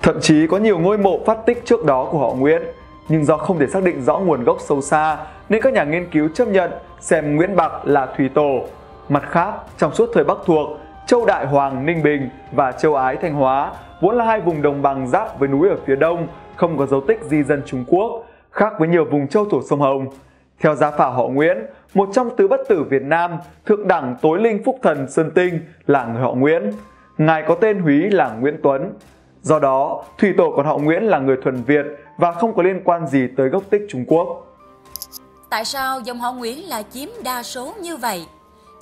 Thậm 0.03 0.19
chí 0.23 0.47
có 0.51 0.57
nhiều 0.57 0.79
ngôi 0.79 0.99
mộ 0.99 1.21
phát 1.27 1.39
tích 1.47 1.63
trước 1.67 1.85
đó 1.85 2.09
của 2.11 2.19
họ 2.19 2.31
Nguyễn 2.31 2.63
nhưng 3.09 3.25
do 3.25 3.37
không 3.37 3.59
thể 3.59 3.67
xác 3.67 3.83
định 3.83 4.03
rõ 4.03 4.19
nguồn 4.19 4.45
gốc 4.45 4.57
sâu 4.61 4.81
xa 4.81 5.19
nên 5.49 5.63
các 5.63 5.73
nhà 5.73 5.85
nghiên 5.85 6.11
cứu 6.11 6.29
chấp 6.35 6.49
nhận 6.49 6.71
xem 7.01 7.37
Nguyễn 7.37 7.57
Bạc 7.57 7.73
là 7.85 8.07
thủy 8.17 8.31
tổ. 8.35 8.61
Mặt 9.09 9.23
khác, 9.31 9.53
trong 9.79 9.95
suốt 9.95 10.11
thời 10.15 10.25
Bắc 10.25 10.39
thuộc, 10.45 10.69
Châu 11.07 11.27
Đại 11.27 11.47
Hoàng 11.47 11.87
Ninh 11.87 12.03
Bình 12.03 12.29
và 12.53 12.73
Châu 12.73 12.95
Ái 12.95 13.17
Thanh 13.17 13.35
Hóa 13.35 13.73
vốn 14.01 14.17
là 14.17 14.25
hai 14.25 14.41
vùng 14.41 14.63
đồng 14.63 14.83
bằng 14.83 15.09
giáp 15.09 15.39
với 15.39 15.49
núi 15.49 15.69
ở 15.69 15.77
phía 15.87 15.97
đông, 15.97 16.29
không 16.57 16.79
có 16.79 16.87
dấu 16.87 17.01
tích 17.01 17.21
di 17.23 17.43
dân 17.43 17.63
Trung 17.67 17.85
Quốc, 17.89 18.25
khác 18.51 18.73
với 18.79 18.89
nhiều 18.89 19.05
vùng 19.05 19.29
châu 19.29 19.45
thổ 19.45 19.63
sông 19.63 19.81
Hồng. 19.81 20.07
Theo 20.61 20.75
gia 20.75 20.91
phả 20.91 21.07
họ 21.07 21.29
Nguyễn, 21.29 21.59
một 21.95 22.09
trong 22.13 22.37
tứ 22.37 22.49
bất 22.49 22.61
tử 22.69 22.83
Việt 22.83 23.03
Nam, 23.03 23.31
thượng 23.67 23.89
đẳng 23.89 24.17
tối 24.23 24.41
linh 24.41 24.65
phúc 24.65 24.79
thần 24.83 25.09
Sơn 25.09 25.31
Tinh 25.35 25.61
là 25.87 26.07
người 26.07 26.23
họ 26.23 26.33
Nguyễn. 26.33 26.71
Ngài 27.19 27.43
có 27.43 27.55
tên 27.55 27.79
húy 27.79 28.11
là 28.11 28.31
Nguyễn 28.41 28.57
Tuấn. 28.63 28.93
Do 29.43 29.59
đó, 29.59 30.05
thủy 30.19 30.35
tổ 30.37 30.53
còn 30.57 30.67
họ 30.67 30.79
Nguyễn 30.79 31.03
là 31.03 31.19
người 31.19 31.37
thuần 31.43 31.63
Việt 31.63 31.87
và 32.19 32.33
không 32.33 32.55
có 32.57 32.63
liên 32.63 32.81
quan 32.85 33.07
gì 33.07 33.21
tới 33.37 33.49
gốc 33.49 33.63
tích 33.71 33.83
Trung 33.89 34.05
Quốc. 34.09 34.47
Tại 35.51 35.65
sao 35.65 36.01
dòng 36.01 36.21
họ 36.21 36.33
Nguyễn 36.33 36.69
lại 36.69 36.85
chiếm 36.91 37.09
đa 37.25 37.43
số 37.43 37.75
như 37.81 37.97
vậy? 37.97 38.27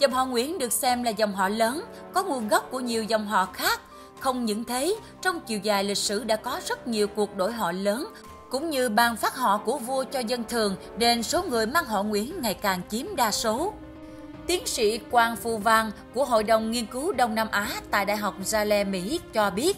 Dòng 0.01 0.13
họ 0.13 0.25
Nguyễn 0.25 0.59
được 0.59 0.73
xem 0.73 1.03
là 1.03 1.11
dòng 1.11 1.33
họ 1.33 1.49
lớn, 1.49 1.85
có 2.13 2.23
nguồn 2.23 2.49
gốc 2.49 2.71
của 2.71 2.81
nhiều 2.81 3.05
dòng 3.05 3.27
họ 3.27 3.49
khác. 3.53 3.81
Không 4.21 4.45
những 4.45 4.65
thế, 4.65 4.97
trong 5.23 5.41
chiều 5.41 5.59
dài 5.59 5.85
lịch 5.85 5.99
sử 5.99 6.25
đã 6.25 6.37
có 6.37 6.61
rất 6.67 6.89
nhiều 6.89 7.07
cuộc 7.07 7.37
đổi 7.37 7.53
họ 7.53 7.73
lớn, 7.73 8.09
cũng 8.51 8.71
như 8.71 8.89
ban 8.89 9.17
phát 9.17 9.37
họ 9.37 9.61
của 9.65 9.79
vua 9.79 10.05
cho 10.05 10.21
dân 10.21 10.45
thường, 10.49 10.77
nên 10.99 11.23
số 11.23 11.43
người 11.43 11.67
mang 11.67 11.85
họ 11.85 12.03
Nguyễn 12.03 12.43
ngày 12.43 12.55
càng 12.55 12.81
chiếm 12.89 13.17
đa 13.17 13.31
số. 13.31 13.73
Tiến 14.47 14.67
sĩ 14.67 14.99
Quang 14.99 15.37
Phu 15.37 15.59
Văn 15.59 15.91
của 16.15 16.25
Hội 16.25 16.45
đồng 16.45 16.71
Nghiên 16.71 16.87
cứu 16.87 17.13
Đông 17.13 17.35
Nam 17.35 17.49
Á 17.51 17.69
tại 17.91 18.05
Đại 18.05 18.17
học 18.17 18.35
Yale, 18.53 18.85
Mỹ 18.85 19.21
cho 19.33 19.51
biết, 19.51 19.77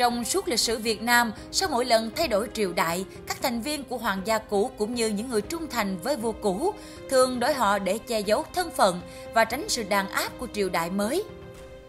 trong 0.00 0.24
suốt 0.24 0.48
lịch 0.48 0.60
sử 0.60 0.78
Việt 0.78 1.02
Nam, 1.02 1.32
sau 1.52 1.68
mỗi 1.68 1.84
lần 1.84 2.10
thay 2.16 2.28
đổi 2.28 2.48
triều 2.54 2.72
đại, 2.72 3.04
các 3.26 3.42
thành 3.42 3.60
viên 3.60 3.84
của 3.84 3.98
hoàng 3.98 4.20
gia 4.24 4.38
cũ 4.38 4.70
cũng 4.78 4.94
như 4.94 5.08
những 5.08 5.30
người 5.30 5.42
trung 5.42 5.66
thành 5.70 5.98
với 5.98 6.16
vua 6.16 6.32
cũ 6.32 6.74
thường 7.10 7.40
đổi 7.40 7.54
họ 7.54 7.78
để 7.78 7.98
che 7.98 8.20
giấu 8.20 8.44
thân 8.54 8.70
phận 8.76 9.00
và 9.34 9.44
tránh 9.44 9.68
sự 9.68 9.82
đàn 9.82 10.08
áp 10.08 10.28
của 10.38 10.46
triều 10.52 10.68
đại 10.68 10.90
mới. 10.90 11.24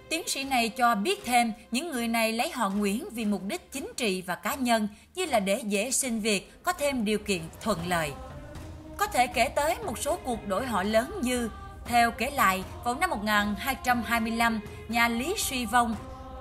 Tiến 0.09 0.27
sĩ 0.27 0.43
này 0.43 0.69
cho 0.69 0.95
biết 0.95 1.25
thêm, 1.25 1.53
những 1.71 1.91
người 1.91 2.07
này 2.07 2.31
lấy 2.31 2.49
họ 2.49 2.69
Nguyễn 2.69 3.05
vì 3.11 3.25
mục 3.25 3.41
đích 3.47 3.71
chính 3.71 3.91
trị 3.97 4.21
và 4.21 4.35
cá 4.35 4.55
nhân, 4.55 4.87
như 5.15 5.25
là 5.25 5.39
để 5.39 5.61
dễ 5.65 5.91
xin 5.91 6.19
việc, 6.19 6.63
có 6.63 6.73
thêm 6.73 7.05
điều 7.05 7.19
kiện 7.19 7.41
thuận 7.61 7.79
lợi. 7.87 8.11
Có 8.97 9.07
thể 9.07 9.27
kể 9.27 9.49
tới 9.55 9.75
một 9.85 9.97
số 9.99 10.17
cuộc 10.23 10.47
đổi 10.47 10.65
họ 10.65 10.83
lớn 10.83 11.19
như 11.21 11.49
theo 11.85 12.11
kể 12.11 12.31
lại, 12.31 12.63
vào 12.83 12.95
năm 12.95 13.09
1225, 13.09 14.59
nhà 14.87 15.07
Lý 15.07 15.33
suy 15.37 15.65
vong 15.65 15.95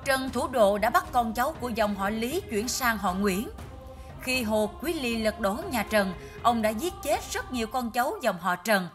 Trần 0.04 0.30
Thủ 0.30 0.48
Độ 0.48 0.78
đã 0.78 0.90
bắt 0.90 1.04
con 1.12 1.32
cháu 1.32 1.54
của 1.60 1.68
dòng 1.68 1.94
họ 1.94 2.10
Lý 2.10 2.40
chuyển 2.50 2.68
sang 2.68 2.98
họ 2.98 3.14
Nguyễn. 3.14 3.48
Khi 4.20 4.42
Hồ 4.42 4.70
Quý 4.82 4.92
Ly 4.92 5.16
lật 5.16 5.40
đổ 5.40 5.56
nhà 5.70 5.82
Trần, 5.90 6.12
ông 6.42 6.62
đã 6.62 6.70
giết 6.70 6.92
chết 7.02 7.32
rất 7.32 7.52
nhiều 7.52 7.66
con 7.66 7.90
cháu 7.90 8.14
dòng 8.22 8.38
họ 8.40 8.56
Trần. 8.56 8.88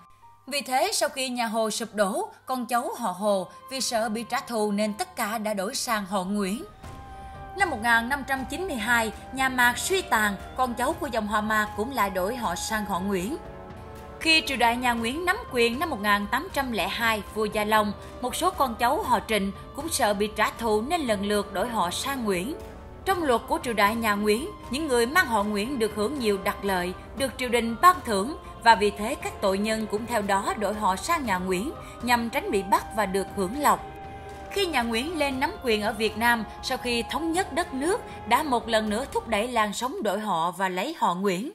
Vì 0.48 0.62
thế, 0.62 0.92
sau 0.94 1.10
khi 1.10 1.30
nhà 1.30 1.48
Hồ 1.48 1.70
sụp 1.70 1.94
đổ, 1.94 2.30
con 2.46 2.66
cháu 2.66 2.90
họ 2.98 3.12
Hồ 3.12 3.48
vì 3.72 3.82
sợ 3.82 4.10
bị 4.10 4.26
trả 4.30 4.40
thù 4.40 4.72
nên 4.72 4.94
tất 4.94 5.16
cả 5.16 5.38
đã 5.38 5.54
đổi 5.54 5.76
sang 5.76 6.06
họ 6.06 6.24
Nguyễn. 6.24 6.66
Năm 7.58 7.70
1592, 7.70 9.12
nhà 9.34 9.50
Mạc 9.50 9.78
suy 9.78 10.02
tàn, 10.02 10.36
con 10.58 10.74
cháu 10.74 10.94
của 10.94 11.08
dòng 11.08 11.28
họ 11.28 11.42
Mạc 11.42 11.70
cũng 11.78 11.94
lại 11.94 12.10
đổi 12.10 12.36
họ 12.36 12.56
sang 12.56 12.86
họ 12.86 13.00
Nguyễn. 13.00 13.38
Khi 14.20 14.44
triều 14.46 14.58
đại 14.58 14.78
nhà 14.78 14.94
Nguyễn 14.94 15.26
nắm 15.26 15.38
quyền 15.52 15.80
năm 15.80 15.90
1802, 15.90 17.24
vua 17.34 17.46
Gia 17.46 17.64
Long, 17.64 17.92
một 18.22 18.36
số 18.36 18.50
con 18.50 18.76
cháu 18.76 19.04
họ 19.04 19.20
Trịnh 19.28 19.52
cũng 19.76 19.90
sợ 19.90 20.14
bị 20.14 20.30
trả 20.36 20.52
thù 20.52 20.82
nên 20.82 21.02
lần 21.02 21.26
lượt 21.26 21.54
đổi 21.54 21.68
họ 21.68 21.92
sang 21.92 22.24
Nguyễn. 22.24 22.56
Trong 23.06 23.24
luật 23.24 23.42
của 23.48 23.60
triều 23.64 23.74
đại 23.74 23.96
nhà 23.96 24.16
Nguyễn, 24.16 24.50
những 24.70 24.88
người 24.88 25.06
mang 25.06 25.28
họ 25.28 25.44
Nguyễn 25.44 25.80
được 25.80 25.96
hưởng 25.96 26.20
nhiều 26.20 26.38
đặc 26.44 26.66
lợi, 26.66 26.94
được 27.18 27.32
triều 27.38 27.50
đình 27.50 27.76
ban 27.82 27.96
thưởng 28.06 28.38
và 28.64 28.76
vì 28.76 28.92
thế 28.92 29.16
các 29.16 29.42
tội 29.42 29.58
nhân 29.58 29.88
cũng 29.92 30.06
theo 30.06 30.22
đó 30.22 30.54
đổi 30.60 30.74
họ 30.74 30.96
sang 30.96 31.26
nhà 31.26 31.38
Nguyễn 31.38 31.72
nhằm 32.02 32.30
tránh 32.30 32.52
bị 32.52 32.64
bắt 32.64 32.86
và 32.96 33.06
được 33.06 33.28
hưởng 33.36 33.62
lộc. 33.62 33.86
Khi 34.52 34.66
nhà 34.66 34.82
Nguyễn 34.82 35.18
lên 35.18 35.40
nắm 35.40 35.52
quyền 35.64 35.82
ở 35.82 35.94
Việt 35.94 36.18
Nam 36.18 36.44
sau 36.64 36.78
khi 36.78 37.04
thống 37.12 37.32
nhất 37.32 37.54
đất 37.54 37.74
nước 37.74 38.02
đã 38.28 38.44
một 38.44 38.68
lần 38.68 38.90
nữa 38.90 39.06
thúc 39.14 39.28
đẩy 39.28 39.48
làn 39.48 39.74
sóng 39.74 40.04
đổi 40.04 40.20
họ 40.20 40.52
và 40.52 40.70
lấy 40.70 40.96
họ 41.00 41.16
Nguyễn. 41.16 41.52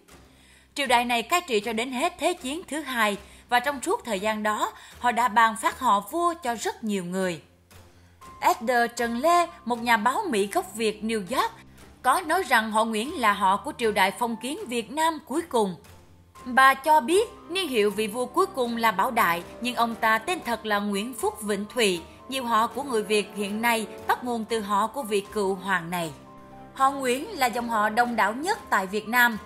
Triều 0.75 0.87
đại 0.87 1.05
này 1.05 1.23
cai 1.23 1.41
trị 1.41 1.61
cho 1.61 1.73
đến 1.73 1.93
hết 1.93 2.15
Thế 2.19 2.35
chiến 2.35 2.63
thứ 2.69 2.81
hai 2.81 3.17
và 3.49 3.61
trong 3.61 3.83
suốt 3.83 4.05
thời 4.05 4.21
gian 4.21 4.43
đó, 4.43 4.73
họ 4.99 5.13
đã 5.13 5.29
ban 5.29 5.57
phát 5.57 5.79
họ 5.79 6.01
vua 6.11 6.35
cho 6.35 6.55
rất 6.55 6.85
nhiều 6.85 7.05
người. 7.05 7.43
Edgar 8.41 8.91
Trần 8.97 9.19
Lê, 9.19 9.47
một 9.65 9.83
nhà 9.83 9.97
báo 9.97 10.23
Mỹ 10.29 10.49
gốc 10.53 10.75
Việt 10.75 11.03
New 11.03 11.37
York, 11.37 11.53
có 12.03 12.21
nói 12.27 12.43
rằng 12.43 12.73
họ 12.73 12.85
Nguyễn 12.85 13.21
là 13.21 13.33
họ 13.33 13.57
của 13.57 13.73
triều 13.79 13.93
đại 13.93 14.13
phong 14.19 14.37
kiến 14.37 14.59
Việt 14.69 14.91
Nam 14.91 15.19
cuối 15.27 15.43
cùng. 15.43 15.75
Bà 16.45 16.75
cho 16.75 17.01
biết 17.01 17.29
niên 17.51 17.69
hiệu 17.69 17.91
vị 17.91 18.07
vua 18.07 18.27
cuối 18.27 18.47
cùng 18.47 18.77
là 18.77 18.91
Bảo 18.91 19.11
Đại, 19.11 19.43
nhưng 19.61 19.75
ông 19.75 19.95
ta 19.95 20.19
tên 20.19 20.39
thật 20.45 20.67
là 20.67 20.79
Nguyễn 20.79 21.15
Phúc 21.15 21.43
Vĩnh 21.43 21.65
Thụy. 21.75 22.01
Nhiều 22.29 22.45
họ 22.45 22.67
của 22.67 22.83
người 22.83 23.03
Việt 23.03 23.33
hiện 23.37 23.63
nay 23.63 23.87
bắt 24.07 24.25
nguồn 24.25 24.45
từ 24.45 24.61
họ 24.61 24.87
của 24.87 25.03
vị 25.03 25.21
cựu 25.33 25.55
hoàng 25.55 25.91
này. 25.91 26.11
Họ 26.75 26.91
Nguyễn 26.91 27.39
là 27.39 27.47
dòng 27.47 27.69
họ 27.69 27.89
đông 27.89 28.17
đảo 28.17 28.33
nhất 28.33 28.59
tại 28.71 28.87
Việt 28.87 29.09
Nam. 29.09 29.39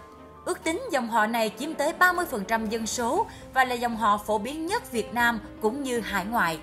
Ước 0.44 0.64
tính 0.64 0.82
dòng 0.90 1.10
họ 1.10 1.26
này 1.26 1.50
chiếm 1.58 1.74
tới 1.74 1.92
30% 1.98 2.66
dân 2.66 2.86
số 2.86 3.26
và 3.54 3.64
là 3.64 3.74
dòng 3.74 3.96
họ 3.96 4.18
phổ 4.18 4.38
biến 4.38 4.66
nhất 4.66 4.92
Việt 4.92 5.14
Nam 5.14 5.40
cũng 5.60 5.82
như 5.82 6.00
hải 6.00 6.24
ngoại. 6.24 6.58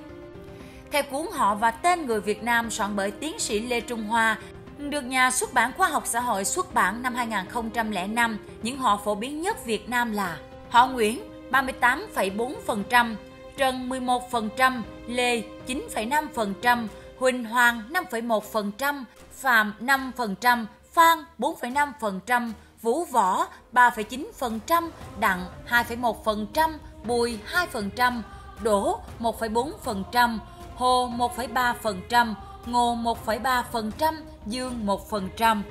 Theo 0.91 1.03
cuốn 1.03 1.25
họ 1.33 1.55
và 1.55 1.71
tên 1.71 2.05
người 2.05 2.21
Việt 2.21 2.43
Nam 2.43 2.71
soạn 2.71 2.95
bởi 2.95 3.11
tiến 3.11 3.39
sĩ 3.39 3.59
Lê 3.59 3.81
Trung 3.81 4.03
Hoa, 4.03 4.37
được 4.77 5.01
nhà 5.01 5.31
xuất 5.31 5.53
bản 5.53 5.71
khoa 5.77 5.87
học 5.89 6.03
xã 6.05 6.19
hội 6.19 6.45
xuất 6.45 6.73
bản 6.73 7.01
năm 7.01 7.15
2005, 7.15 8.37
những 8.63 8.77
họ 8.77 8.97
phổ 9.05 9.15
biến 9.15 9.41
nhất 9.41 9.65
Việt 9.65 9.89
Nam 9.89 10.11
là 10.11 10.37
họ 10.69 10.87
Nguyễn 10.87 11.19
38,4%, 11.51 13.15
Trần 13.57 13.89
11%, 13.89 14.81
Lê 15.07 15.43
9,5%, 15.67 16.87
Huỳnh 17.19 17.45
Hoàng 17.45 17.83
5,1%, 17.89 19.03
Phạm 19.31 19.73
5%, 19.79 20.65
Phan 20.93 21.23
4,5%, 21.39 22.51
Vũ 22.81 23.05
Võ 23.05 23.47
3,9%, 23.73 24.89
Đặng 25.19 25.45
2,1%, 25.67 26.71
Bùi 27.03 27.39
2%, 27.73 28.21
Đỗ 28.63 28.99
1,4%, 29.19 30.37
Hồ 30.75 31.09
1,3%, 31.17 32.33
Ngô 32.65 32.95
1,3%, 32.95 34.13
Dương 34.45 34.85
1%. 34.85 35.61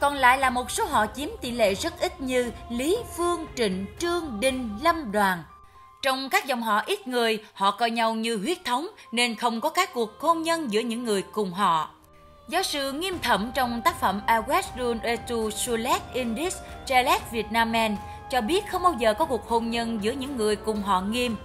Còn 0.00 0.14
lại 0.14 0.38
là 0.38 0.50
một 0.50 0.70
số 0.70 0.84
họ 0.84 1.06
chiếm 1.14 1.28
tỷ 1.40 1.50
lệ 1.50 1.74
rất 1.74 2.00
ít 2.00 2.20
như 2.20 2.52
Lý, 2.70 2.98
Phương, 3.16 3.46
Trịnh, 3.56 3.86
Trương, 3.98 4.40
Đinh, 4.40 4.78
Lâm, 4.82 5.12
Đoàn. 5.12 5.42
Trong 6.02 6.28
các 6.30 6.46
dòng 6.46 6.62
họ 6.62 6.82
ít 6.86 7.08
người, 7.08 7.44
họ 7.52 7.70
coi 7.70 7.90
nhau 7.90 8.14
như 8.14 8.36
huyết 8.36 8.64
thống 8.64 8.88
nên 9.12 9.36
không 9.36 9.60
có 9.60 9.70
các 9.70 9.94
cuộc 9.94 10.20
hôn 10.20 10.42
nhân 10.42 10.72
giữa 10.72 10.80
những 10.80 11.04
người 11.04 11.22
cùng 11.22 11.52
họ. 11.52 11.90
Giáo 12.48 12.62
sư 12.62 12.92
nghiêm 12.92 13.18
thẩm 13.18 13.50
trong 13.54 13.82
tác 13.82 14.00
phẩm 14.00 14.20
A 14.26 14.40
Western 14.40 14.98
etu 15.02 15.50
Sulet 15.50 16.02
Indis 16.12 16.56
Chelet 16.86 17.30
Vietnamen 17.30 17.96
cho 18.30 18.40
biết 18.40 18.68
không 18.70 18.82
bao 18.82 18.94
giờ 18.98 19.14
có 19.14 19.24
cuộc 19.24 19.48
hôn 19.48 19.70
nhân 19.70 19.98
giữa 20.02 20.12
những 20.12 20.36
người 20.36 20.56
cùng 20.56 20.82
họ 20.82 21.00
nghiêm. 21.00 21.36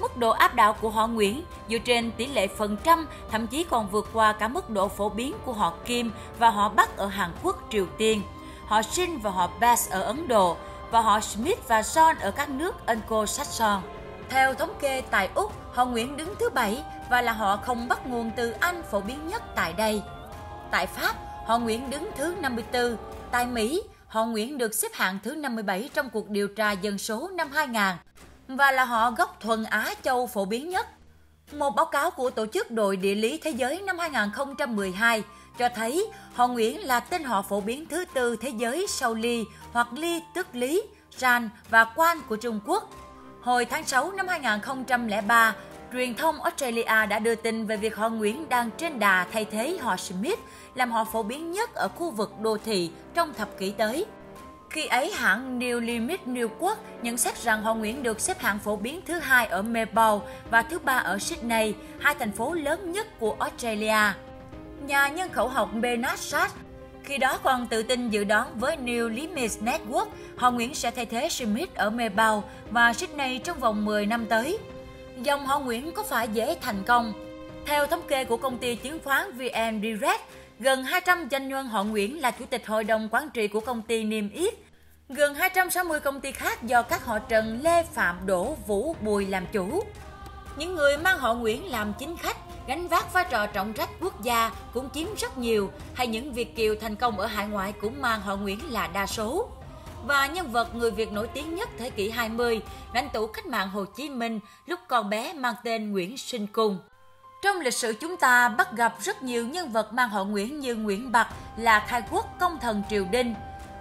Mức 0.00 0.16
độ 0.16 0.30
áp 0.30 0.54
đảo 0.54 0.72
của 0.72 0.90
họ 0.90 1.06
Nguyễn 1.06 1.42
dựa 1.68 1.78
trên 1.78 2.10
tỷ 2.12 2.26
lệ 2.26 2.46
phần 2.46 2.76
trăm 2.84 3.06
thậm 3.30 3.46
chí 3.46 3.64
còn 3.64 3.88
vượt 3.88 4.08
qua 4.12 4.32
cả 4.32 4.48
mức 4.48 4.70
độ 4.70 4.88
phổ 4.88 5.08
biến 5.08 5.34
của 5.44 5.52
họ 5.52 5.72
Kim 5.84 6.12
và 6.38 6.50
họ 6.50 6.68
Bắc 6.68 6.96
ở 6.96 7.06
Hàn 7.06 7.30
Quốc, 7.42 7.62
Triều 7.70 7.86
Tiên, 7.98 8.22
họ 8.66 8.82
Shin 8.82 9.18
và 9.18 9.30
họ 9.30 9.50
Bass 9.60 9.90
ở 9.90 10.02
Ấn 10.02 10.28
Độ 10.28 10.56
và 10.90 11.00
họ 11.00 11.20
Smith 11.20 11.68
và 11.68 11.82
Son 11.82 12.16
ở 12.18 12.30
các 12.30 12.50
nước 12.50 12.74
Anglo-Saxon. 12.86 13.78
Theo 14.30 14.54
thống 14.54 14.72
kê 14.80 15.00
tại 15.10 15.28
Úc, 15.34 15.52
họ 15.72 15.84
Nguyễn 15.84 16.16
đứng 16.16 16.34
thứ 16.38 16.50
bảy 16.50 16.82
và 17.10 17.22
là 17.22 17.32
họ 17.32 17.56
không 17.56 17.88
bắt 17.88 18.06
nguồn 18.06 18.30
từ 18.36 18.50
Anh 18.50 18.82
phổ 18.90 19.00
biến 19.00 19.28
nhất 19.28 19.42
tại 19.54 19.72
đây. 19.72 20.02
Tại 20.70 20.86
Pháp, 20.86 21.14
họ 21.46 21.58
Nguyễn 21.58 21.90
đứng 21.90 22.10
thứ 22.16 22.34
54. 22.40 22.96
Tại 23.30 23.46
Mỹ, 23.46 23.82
họ 24.06 24.24
Nguyễn 24.24 24.58
được 24.58 24.74
xếp 24.74 24.92
hạng 24.94 25.18
thứ 25.22 25.34
57 25.34 25.90
trong 25.94 26.10
cuộc 26.10 26.28
điều 26.28 26.48
tra 26.48 26.72
dân 26.72 26.98
số 26.98 27.28
năm 27.28 27.50
2000 27.52 27.82
và 28.48 28.72
là 28.72 28.84
họ 28.84 29.10
gốc 29.10 29.36
thuần 29.40 29.64
Á 29.64 29.94
Châu 30.02 30.26
phổ 30.26 30.44
biến 30.44 30.68
nhất. 30.68 30.86
Một 31.52 31.70
báo 31.70 31.86
cáo 31.86 32.10
của 32.10 32.30
Tổ 32.30 32.46
chức 32.46 32.70
Đội 32.70 32.96
Địa 32.96 33.14
lý 33.14 33.38
Thế 33.38 33.50
giới 33.50 33.82
năm 33.82 33.98
2012 33.98 35.22
cho 35.58 35.68
thấy 35.74 36.10
họ 36.34 36.48
Nguyễn 36.48 36.86
là 36.86 37.00
tên 37.00 37.24
họ 37.24 37.42
phổ 37.42 37.60
biến 37.60 37.86
thứ 37.86 38.04
tư 38.14 38.36
thế 38.36 38.52
giới 38.58 38.86
sau 38.88 39.14
Ly 39.14 39.44
hoặc 39.72 39.88
Ly 39.92 40.22
tức 40.34 40.46
Lý, 40.52 40.82
Ran 41.18 41.48
và 41.70 41.84
Quan 41.84 42.18
của 42.28 42.36
Trung 42.36 42.60
Quốc. 42.66 42.90
Hồi 43.40 43.64
tháng 43.64 43.84
6 43.84 44.12
năm 44.12 44.28
2003, 44.28 45.54
truyền 45.92 46.14
thông 46.14 46.42
Australia 46.42 47.06
đã 47.08 47.18
đưa 47.18 47.34
tin 47.34 47.66
về 47.66 47.76
việc 47.76 47.96
họ 47.96 48.08
Nguyễn 48.08 48.48
đang 48.48 48.70
trên 48.70 48.98
đà 48.98 49.26
thay 49.32 49.44
thế 49.44 49.78
họ 49.80 49.96
Smith 49.96 50.38
làm 50.74 50.90
họ 50.90 51.04
phổ 51.04 51.22
biến 51.22 51.52
nhất 51.52 51.74
ở 51.74 51.88
khu 51.88 52.10
vực 52.10 52.32
đô 52.40 52.58
thị 52.64 52.90
trong 53.14 53.34
thập 53.34 53.58
kỷ 53.58 53.70
tới. 53.70 54.06
Khi 54.70 54.86
ấy, 54.86 55.12
hãng 55.12 55.58
New 55.58 55.80
Limit 55.80 56.20
New 56.26 56.48
Quốc 56.58 56.78
nhận 57.02 57.16
xét 57.16 57.42
rằng 57.42 57.62
họ 57.62 57.74
Nguyễn 57.74 58.02
được 58.02 58.20
xếp 58.20 58.38
hạng 58.40 58.58
phổ 58.58 58.76
biến 58.76 59.00
thứ 59.06 59.18
hai 59.18 59.46
ở 59.46 59.62
Melbourne 59.62 60.26
và 60.50 60.62
thứ 60.62 60.78
ba 60.78 60.92
ở 60.92 61.18
Sydney, 61.18 61.74
hai 61.98 62.14
thành 62.14 62.32
phố 62.32 62.54
lớn 62.54 62.92
nhất 62.92 63.06
của 63.18 63.36
Australia. 63.38 64.12
Nhà 64.86 65.08
nhân 65.08 65.32
khẩu 65.32 65.48
học 65.48 65.70
Bernard 65.80 66.22
Sass 66.22 66.54
khi 67.08 67.18
đó 67.18 67.38
còn 67.42 67.66
tự 67.66 67.82
tin 67.82 68.10
dự 68.10 68.24
đoán 68.24 68.58
với 68.58 68.76
New 68.76 69.08
Limits 69.08 69.58
Network, 69.58 70.06
họ 70.36 70.50
Nguyễn 70.50 70.74
sẽ 70.74 70.90
thay 70.90 71.06
thế 71.06 71.28
Smith 71.28 71.74
ở 71.74 71.90
Melbourne 71.90 72.48
và 72.70 72.92
Sydney 72.92 73.38
trong 73.38 73.60
vòng 73.60 73.84
10 73.84 74.06
năm 74.06 74.26
tới. 74.26 74.58
Dòng 75.22 75.46
họ 75.46 75.58
Nguyễn 75.58 75.92
có 75.92 76.02
phải 76.02 76.28
dễ 76.28 76.56
thành 76.60 76.82
công? 76.86 77.12
Theo 77.66 77.86
thống 77.86 78.02
kê 78.08 78.24
của 78.24 78.36
công 78.36 78.58
ty 78.58 78.76
chứng 78.76 78.98
khoán 79.04 79.38
VN 79.38 79.82
Direct, 79.82 80.20
gần 80.58 80.84
200 80.84 81.28
doanh 81.30 81.48
nhân 81.48 81.68
họ 81.68 81.84
Nguyễn 81.84 82.20
là 82.20 82.30
chủ 82.30 82.44
tịch 82.50 82.66
hội 82.66 82.84
đồng 82.84 83.08
quản 83.12 83.30
trị 83.34 83.48
của 83.48 83.60
công 83.60 83.82
ty 83.82 84.04
niêm 84.04 84.30
yết. 84.30 84.54
Gần 85.08 85.34
260 85.34 86.00
công 86.00 86.20
ty 86.20 86.32
khác 86.32 86.62
do 86.62 86.82
các 86.82 87.04
họ 87.04 87.18
Trần, 87.18 87.60
Lê, 87.62 87.82
Phạm, 87.82 88.26
Đỗ, 88.26 88.56
Vũ, 88.66 88.96
Bùi 89.00 89.26
làm 89.26 89.46
chủ. 89.52 89.84
Những 90.56 90.74
người 90.74 90.98
mang 90.98 91.18
họ 91.18 91.34
Nguyễn 91.34 91.70
làm 91.70 91.92
chính 91.98 92.16
khách, 92.16 92.36
gánh 92.66 92.88
vác 92.88 93.12
vai 93.12 93.24
trò 93.30 93.46
trọng 93.46 93.72
trách 93.72 93.90
quốc 94.00 94.22
gia 94.22 94.50
cũng 94.74 94.90
chiếm 94.90 95.06
rất 95.18 95.38
nhiều, 95.38 95.70
hay 95.94 96.06
những 96.06 96.32
Việt 96.32 96.56
kiều 96.56 96.74
thành 96.80 96.96
công 96.96 97.18
ở 97.18 97.26
hải 97.26 97.46
ngoại 97.46 97.72
cũng 97.80 98.02
mang 98.02 98.20
họ 98.20 98.36
Nguyễn 98.36 98.72
là 98.72 98.86
đa 98.86 99.06
số. 99.06 99.48
Và 100.06 100.26
nhân 100.26 100.52
vật 100.52 100.74
người 100.74 100.90
Việt 100.90 101.12
nổi 101.12 101.28
tiếng 101.34 101.54
nhất 101.54 101.68
thế 101.78 101.90
kỷ 101.90 102.10
20, 102.10 102.60
lãnh 102.92 103.08
tụ 103.12 103.26
cách 103.26 103.46
mạng 103.46 103.68
Hồ 103.68 103.84
Chí 103.84 104.08
Minh 104.08 104.40
lúc 104.66 104.80
còn 104.88 105.10
bé 105.10 105.32
mang 105.32 105.54
tên 105.64 105.92
Nguyễn 105.92 106.18
Sinh 106.18 106.46
Cung. 106.46 106.78
Trong 107.42 107.60
lịch 107.60 107.74
sử 107.74 107.92
chúng 108.00 108.16
ta 108.16 108.48
bắt 108.48 108.72
gặp 108.76 108.94
rất 109.00 109.22
nhiều 109.22 109.46
nhân 109.46 109.72
vật 109.72 109.92
mang 109.92 110.08
họ 110.08 110.24
Nguyễn 110.24 110.60
như 110.60 110.74
Nguyễn 110.74 111.12
Bạc 111.12 111.28
là 111.56 111.80
khai 111.88 112.02
quốc 112.10 112.26
công 112.40 112.58
thần 112.60 112.82
triều 112.90 113.04
Đinh, 113.10 113.34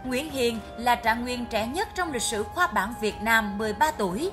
Nguyễn 0.06 0.32
Hiền 0.32 0.60
là 0.78 0.96
trạng 0.96 1.24
nguyên 1.24 1.46
trẻ 1.46 1.68
nhất 1.68 1.88
trong 1.96 2.14
lịch 2.14 2.22
sử 2.22 2.44
khoa 2.44 2.68
bảng 2.68 2.94
Việt 3.02 3.16
Nam 3.22 3.58
13 3.58 3.92
tuổi, 3.92 4.32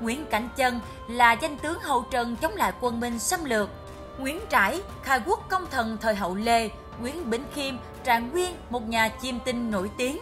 Nguyễn 0.00 0.26
Cảnh 0.26 0.48
Chân 0.56 0.80
là 1.08 1.32
danh 1.32 1.58
tướng 1.58 1.78
hậu 1.80 2.06
trần 2.10 2.36
chống 2.36 2.56
lại 2.56 2.72
quân 2.80 3.00
Minh 3.00 3.18
xâm 3.18 3.44
lược, 3.44 3.70
Nguyễn 4.18 4.40
Trãi 4.50 4.82
khai 5.02 5.20
quốc 5.26 5.40
công 5.48 5.66
thần 5.70 5.96
thời 6.00 6.14
hậu 6.14 6.34
Lê, 6.34 6.68
Nguyễn 7.00 7.30
Bỉnh 7.30 7.44
Khiêm 7.54 7.74
trạng 8.04 8.30
nguyên 8.30 8.56
một 8.70 8.88
nhà 8.88 9.08
chiêm 9.22 9.40
tinh 9.40 9.70
nổi 9.70 9.90
tiếng, 9.96 10.18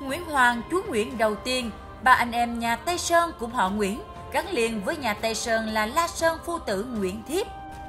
Nguyễn 0.00 0.24
Hoàng 0.24 0.62
chúa 0.70 0.82
Nguyễn 0.88 1.18
đầu 1.18 1.34
tiên, 1.34 1.70
ba 2.02 2.12
anh 2.12 2.32
em 2.32 2.58
nhà 2.58 2.76
Tây 2.76 2.98
Sơn 2.98 3.32
cũng 3.38 3.50
họ 3.50 3.70
Nguyễn, 3.70 4.00
gắn 4.32 4.50
liền 4.50 4.84
với 4.84 4.96
nhà 4.96 5.14
Tây 5.14 5.34
Sơn 5.34 5.68
là 5.68 5.86
La 5.86 6.08
Sơn 6.08 6.38
phu 6.44 6.58
tử 6.58 6.84
Nguyễn 6.84 7.22
Thiếp. 7.28 7.46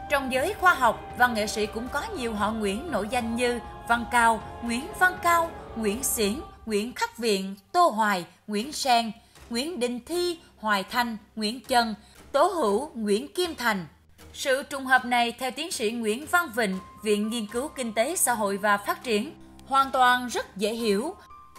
Trong 0.10 0.34
giới 0.34 0.54
khoa 0.54 0.74
học, 0.74 1.02
văn 1.18 1.34
nghệ 1.34 1.48
sĩ 1.48 1.66
cũng 1.66 1.88
có 1.90 2.04
nhiều 2.18 2.34
họ 2.34 2.52
Nguyễn 2.52 2.92
nổi 2.92 3.08
danh 3.12 3.36
như 3.36 3.60
Văn 3.88 4.06
Cao, 4.12 4.42
Nguyễn 4.62 4.88
Văn 5.00 5.14
Cao, 5.24 5.50
Nguyễn 5.76 6.04
Xiển, 6.04 6.40
Nguyễn 6.66 6.94
Khắc 6.94 7.18
Viện, 7.18 7.56
Tô 7.72 7.88
Hoài, 7.88 8.26
Nguyễn 8.48 8.74
Sen, 8.74 9.12
Nguyễn 9.50 9.80
Đình 9.80 10.00
Thi, 10.06 10.40
Hoài 10.58 10.84
Thanh, 10.84 11.18
Nguyễn 11.36 11.60
Chân, 11.60 11.96
Tố 12.32 12.44
Hữu, 12.44 12.90
Nguyễn 12.94 13.34
Kim 13.34 13.56
Thành. 13.56 13.86
Sự 14.34 14.64
trùng 14.64 14.86
hợp 14.86 15.06
này 15.06 15.32
theo 15.32 15.52
tiến 15.52 15.72
sĩ 15.72 15.92
Nguyễn 15.92 16.26
Văn 16.32 16.50
Vịnh, 16.56 16.78
Viện 17.04 17.30
Nghiên 17.30 17.48
cứu 17.48 17.68
Kinh 17.68 17.94
tế 17.94 18.16
Xã 18.16 18.34
hội 18.34 18.58
và 18.58 18.78
Phát 18.78 19.04
triển, 19.04 19.34
hoàn 19.68 19.92
toàn 19.92 20.28
rất 20.28 20.58
dễ 20.58 20.74
hiểu. 20.74 21.16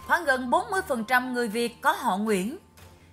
Khoảng 0.09 0.25
gần 0.25 0.49
40% 0.49 1.33
người 1.33 1.47
Việt 1.47 1.81
có 1.81 1.91
họ 1.91 2.17
Nguyễn. 2.17 2.57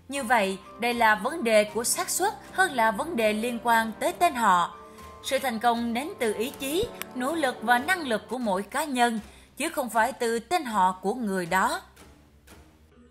Như 0.08 0.22
vậy, 0.22 0.58
đây 0.80 0.94
là 0.94 1.14
vấn 1.14 1.44
đề 1.44 1.64
của 1.74 1.84
xác 1.84 2.08
suất 2.08 2.32
hơn 2.52 2.72
là 2.72 2.90
vấn 2.90 3.16
đề 3.16 3.32
liên 3.32 3.58
quan 3.64 3.92
tới 4.00 4.12
tên 4.18 4.34
họ. 4.34 4.76
Sự 5.22 5.38
thành 5.42 5.58
công 5.58 5.94
đến 5.94 6.08
từ 6.18 6.34
ý 6.34 6.52
chí, 6.58 6.88
nỗ 7.14 7.34
lực 7.34 7.54
và 7.62 7.78
năng 7.78 8.08
lực 8.08 8.22
của 8.30 8.38
mỗi 8.38 8.62
cá 8.62 8.84
nhân, 8.84 9.20
chứ 9.56 9.68
không 9.68 9.88
phải 9.88 10.12
từ 10.12 10.38
tên 10.38 10.64
họ 10.64 10.98
của 11.02 11.14
người 11.14 11.46
đó. 11.46 11.80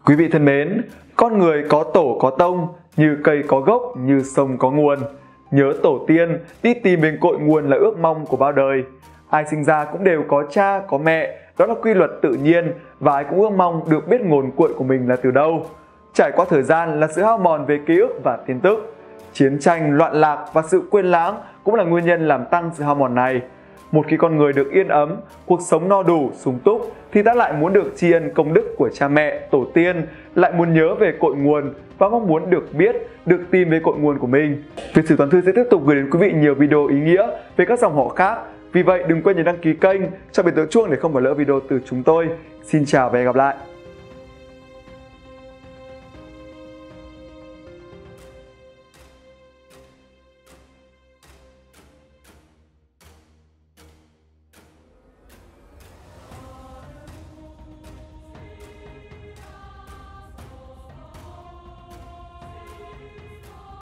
Quý 0.05 0.15
vị 0.15 0.29
thân 0.31 0.45
mến, 0.45 0.89
con 1.15 1.39
người 1.39 1.63
có 1.69 1.83
tổ 1.93 2.17
có 2.21 2.29
tông, 2.39 2.67
như 2.97 3.17
cây 3.23 3.43
có 3.47 3.59
gốc, 3.59 3.81
như 3.97 4.23
sông 4.35 4.57
có 4.57 4.71
nguồn. 4.71 4.99
Nhớ 5.51 5.73
tổ 5.83 6.05
tiên, 6.07 6.37
đi 6.63 6.73
tìm 6.73 7.01
bên 7.01 7.17
cội 7.21 7.39
nguồn 7.39 7.69
là 7.69 7.77
ước 7.77 7.99
mong 8.01 8.25
của 8.25 8.37
bao 8.37 8.51
đời. 8.51 8.83
Ai 9.29 9.45
sinh 9.51 9.63
ra 9.63 9.85
cũng 9.91 10.03
đều 10.03 10.23
có 10.27 10.43
cha, 10.51 10.81
có 10.87 10.97
mẹ, 10.97 11.44
đó 11.57 11.65
là 11.65 11.73
quy 11.81 11.93
luật 11.93 12.11
tự 12.21 12.33
nhiên 12.33 12.73
và 12.99 13.13
ai 13.13 13.23
cũng 13.23 13.41
ước 13.41 13.49
mong 13.49 13.81
được 13.89 14.07
biết 14.07 14.21
nguồn 14.21 14.51
cuộn 14.51 14.71
của 14.77 14.83
mình 14.83 15.09
là 15.09 15.15
từ 15.15 15.31
đâu. 15.31 15.65
Trải 16.13 16.31
qua 16.35 16.45
thời 16.49 16.63
gian 16.63 16.99
là 16.99 17.07
sự 17.07 17.23
hao 17.23 17.37
mòn 17.37 17.65
về 17.65 17.79
ký 17.85 17.99
ức 17.99 18.19
và 18.23 18.37
tin 18.47 18.59
tức. 18.59 18.95
Chiến 19.33 19.59
tranh, 19.59 19.97
loạn 19.97 20.13
lạc 20.13 20.45
và 20.53 20.61
sự 20.61 20.81
quên 20.91 21.05
lãng 21.05 21.35
cũng 21.63 21.75
là 21.75 21.83
nguyên 21.83 22.05
nhân 22.05 22.27
làm 22.27 22.45
tăng 22.45 22.71
sự 22.73 22.83
hao 22.83 22.95
mòn 22.95 23.15
này. 23.15 23.41
Một 23.91 24.05
khi 24.07 24.17
con 24.17 24.37
người 24.37 24.53
được 24.53 24.71
yên 24.71 24.87
ấm, 24.87 25.15
cuộc 25.45 25.59
sống 25.61 25.89
no 25.89 26.03
đủ, 26.03 26.31
sung 26.33 26.59
túc 26.63 26.93
thì 27.11 27.23
ta 27.23 27.33
lại 27.33 27.53
muốn 27.53 27.73
được 27.73 27.93
tri 27.95 28.11
ân 28.11 28.33
công 28.33 28.53
đức 28.53 28.75
của 28.77 28.89
cha 28.89 29.07
mẹ, 29.07 29.47
tổ 29.51 29.65
tiên, 29.73 30.05
lại 30.35 30.51
muốn 30.57 30.73
nhớ 30.73 30.95
về 30.95 31.13
cội 31.19 31.35
nguồn 31.35 31.73
và 31.97 32.09
mong 32.09 32.27
muốn 32.27 32.49
được 32.49 32.73
biết, 32.73 32.95
được 33.25 33.41
tìm 33.51 33.69
về 33.69 33.79
cội 33.83 33.97
nguồn 33.97 34.19
của 34.19 34.27
mình. 34.27 34.63
Việt 34.93 35.03
sử 35.05 35.15
toàn 35.17 35.29
thư 35.29 35.41
sẽ 35.45 35.51
tiếp 35.55 35.63
tục 35.69 35.81
gửi 35.85 35.95
đến 35.95 36.09
quý 36.11 36.19
vị 36.19 36.33
nhiều 36.35 36.55
video 36.55 36.87
ý 36.87 36.99
nghĩa 36.99 37.27
về 37.57 37.65
các 37.65 37.79
dòng 37.79 37.95
họ 37.95 38.07
khác. 38.07 38.37
Vì 38.75 38.83
vậy 38.83 39.03
đừng 39.07 39.21
quên 39.21 39.35
nhấn 39.35 39.45
đăng 39.45 39.57
ký 39.57 39.73
kênh, 39.81 40.01
cho 40.31 40.43
biệt 40.43 40.51
tượng 40.55 40.69
chuông 40.69 40.89
để 40.91 40.97
không 40.97 41.13
bỏ 41.13 41.19
lỡ 41.19 41.33
video 41.33 41.59
từ 41.69 41.79
chúng 41.85 42.03
tôi. 42.03 42.29
Xin 42.63 42.85
chào 42.85 43.09
và 43.09 43.17
hẹn 43.17 43.25
gặp 43.25 43.35
lại! 43.35 43.55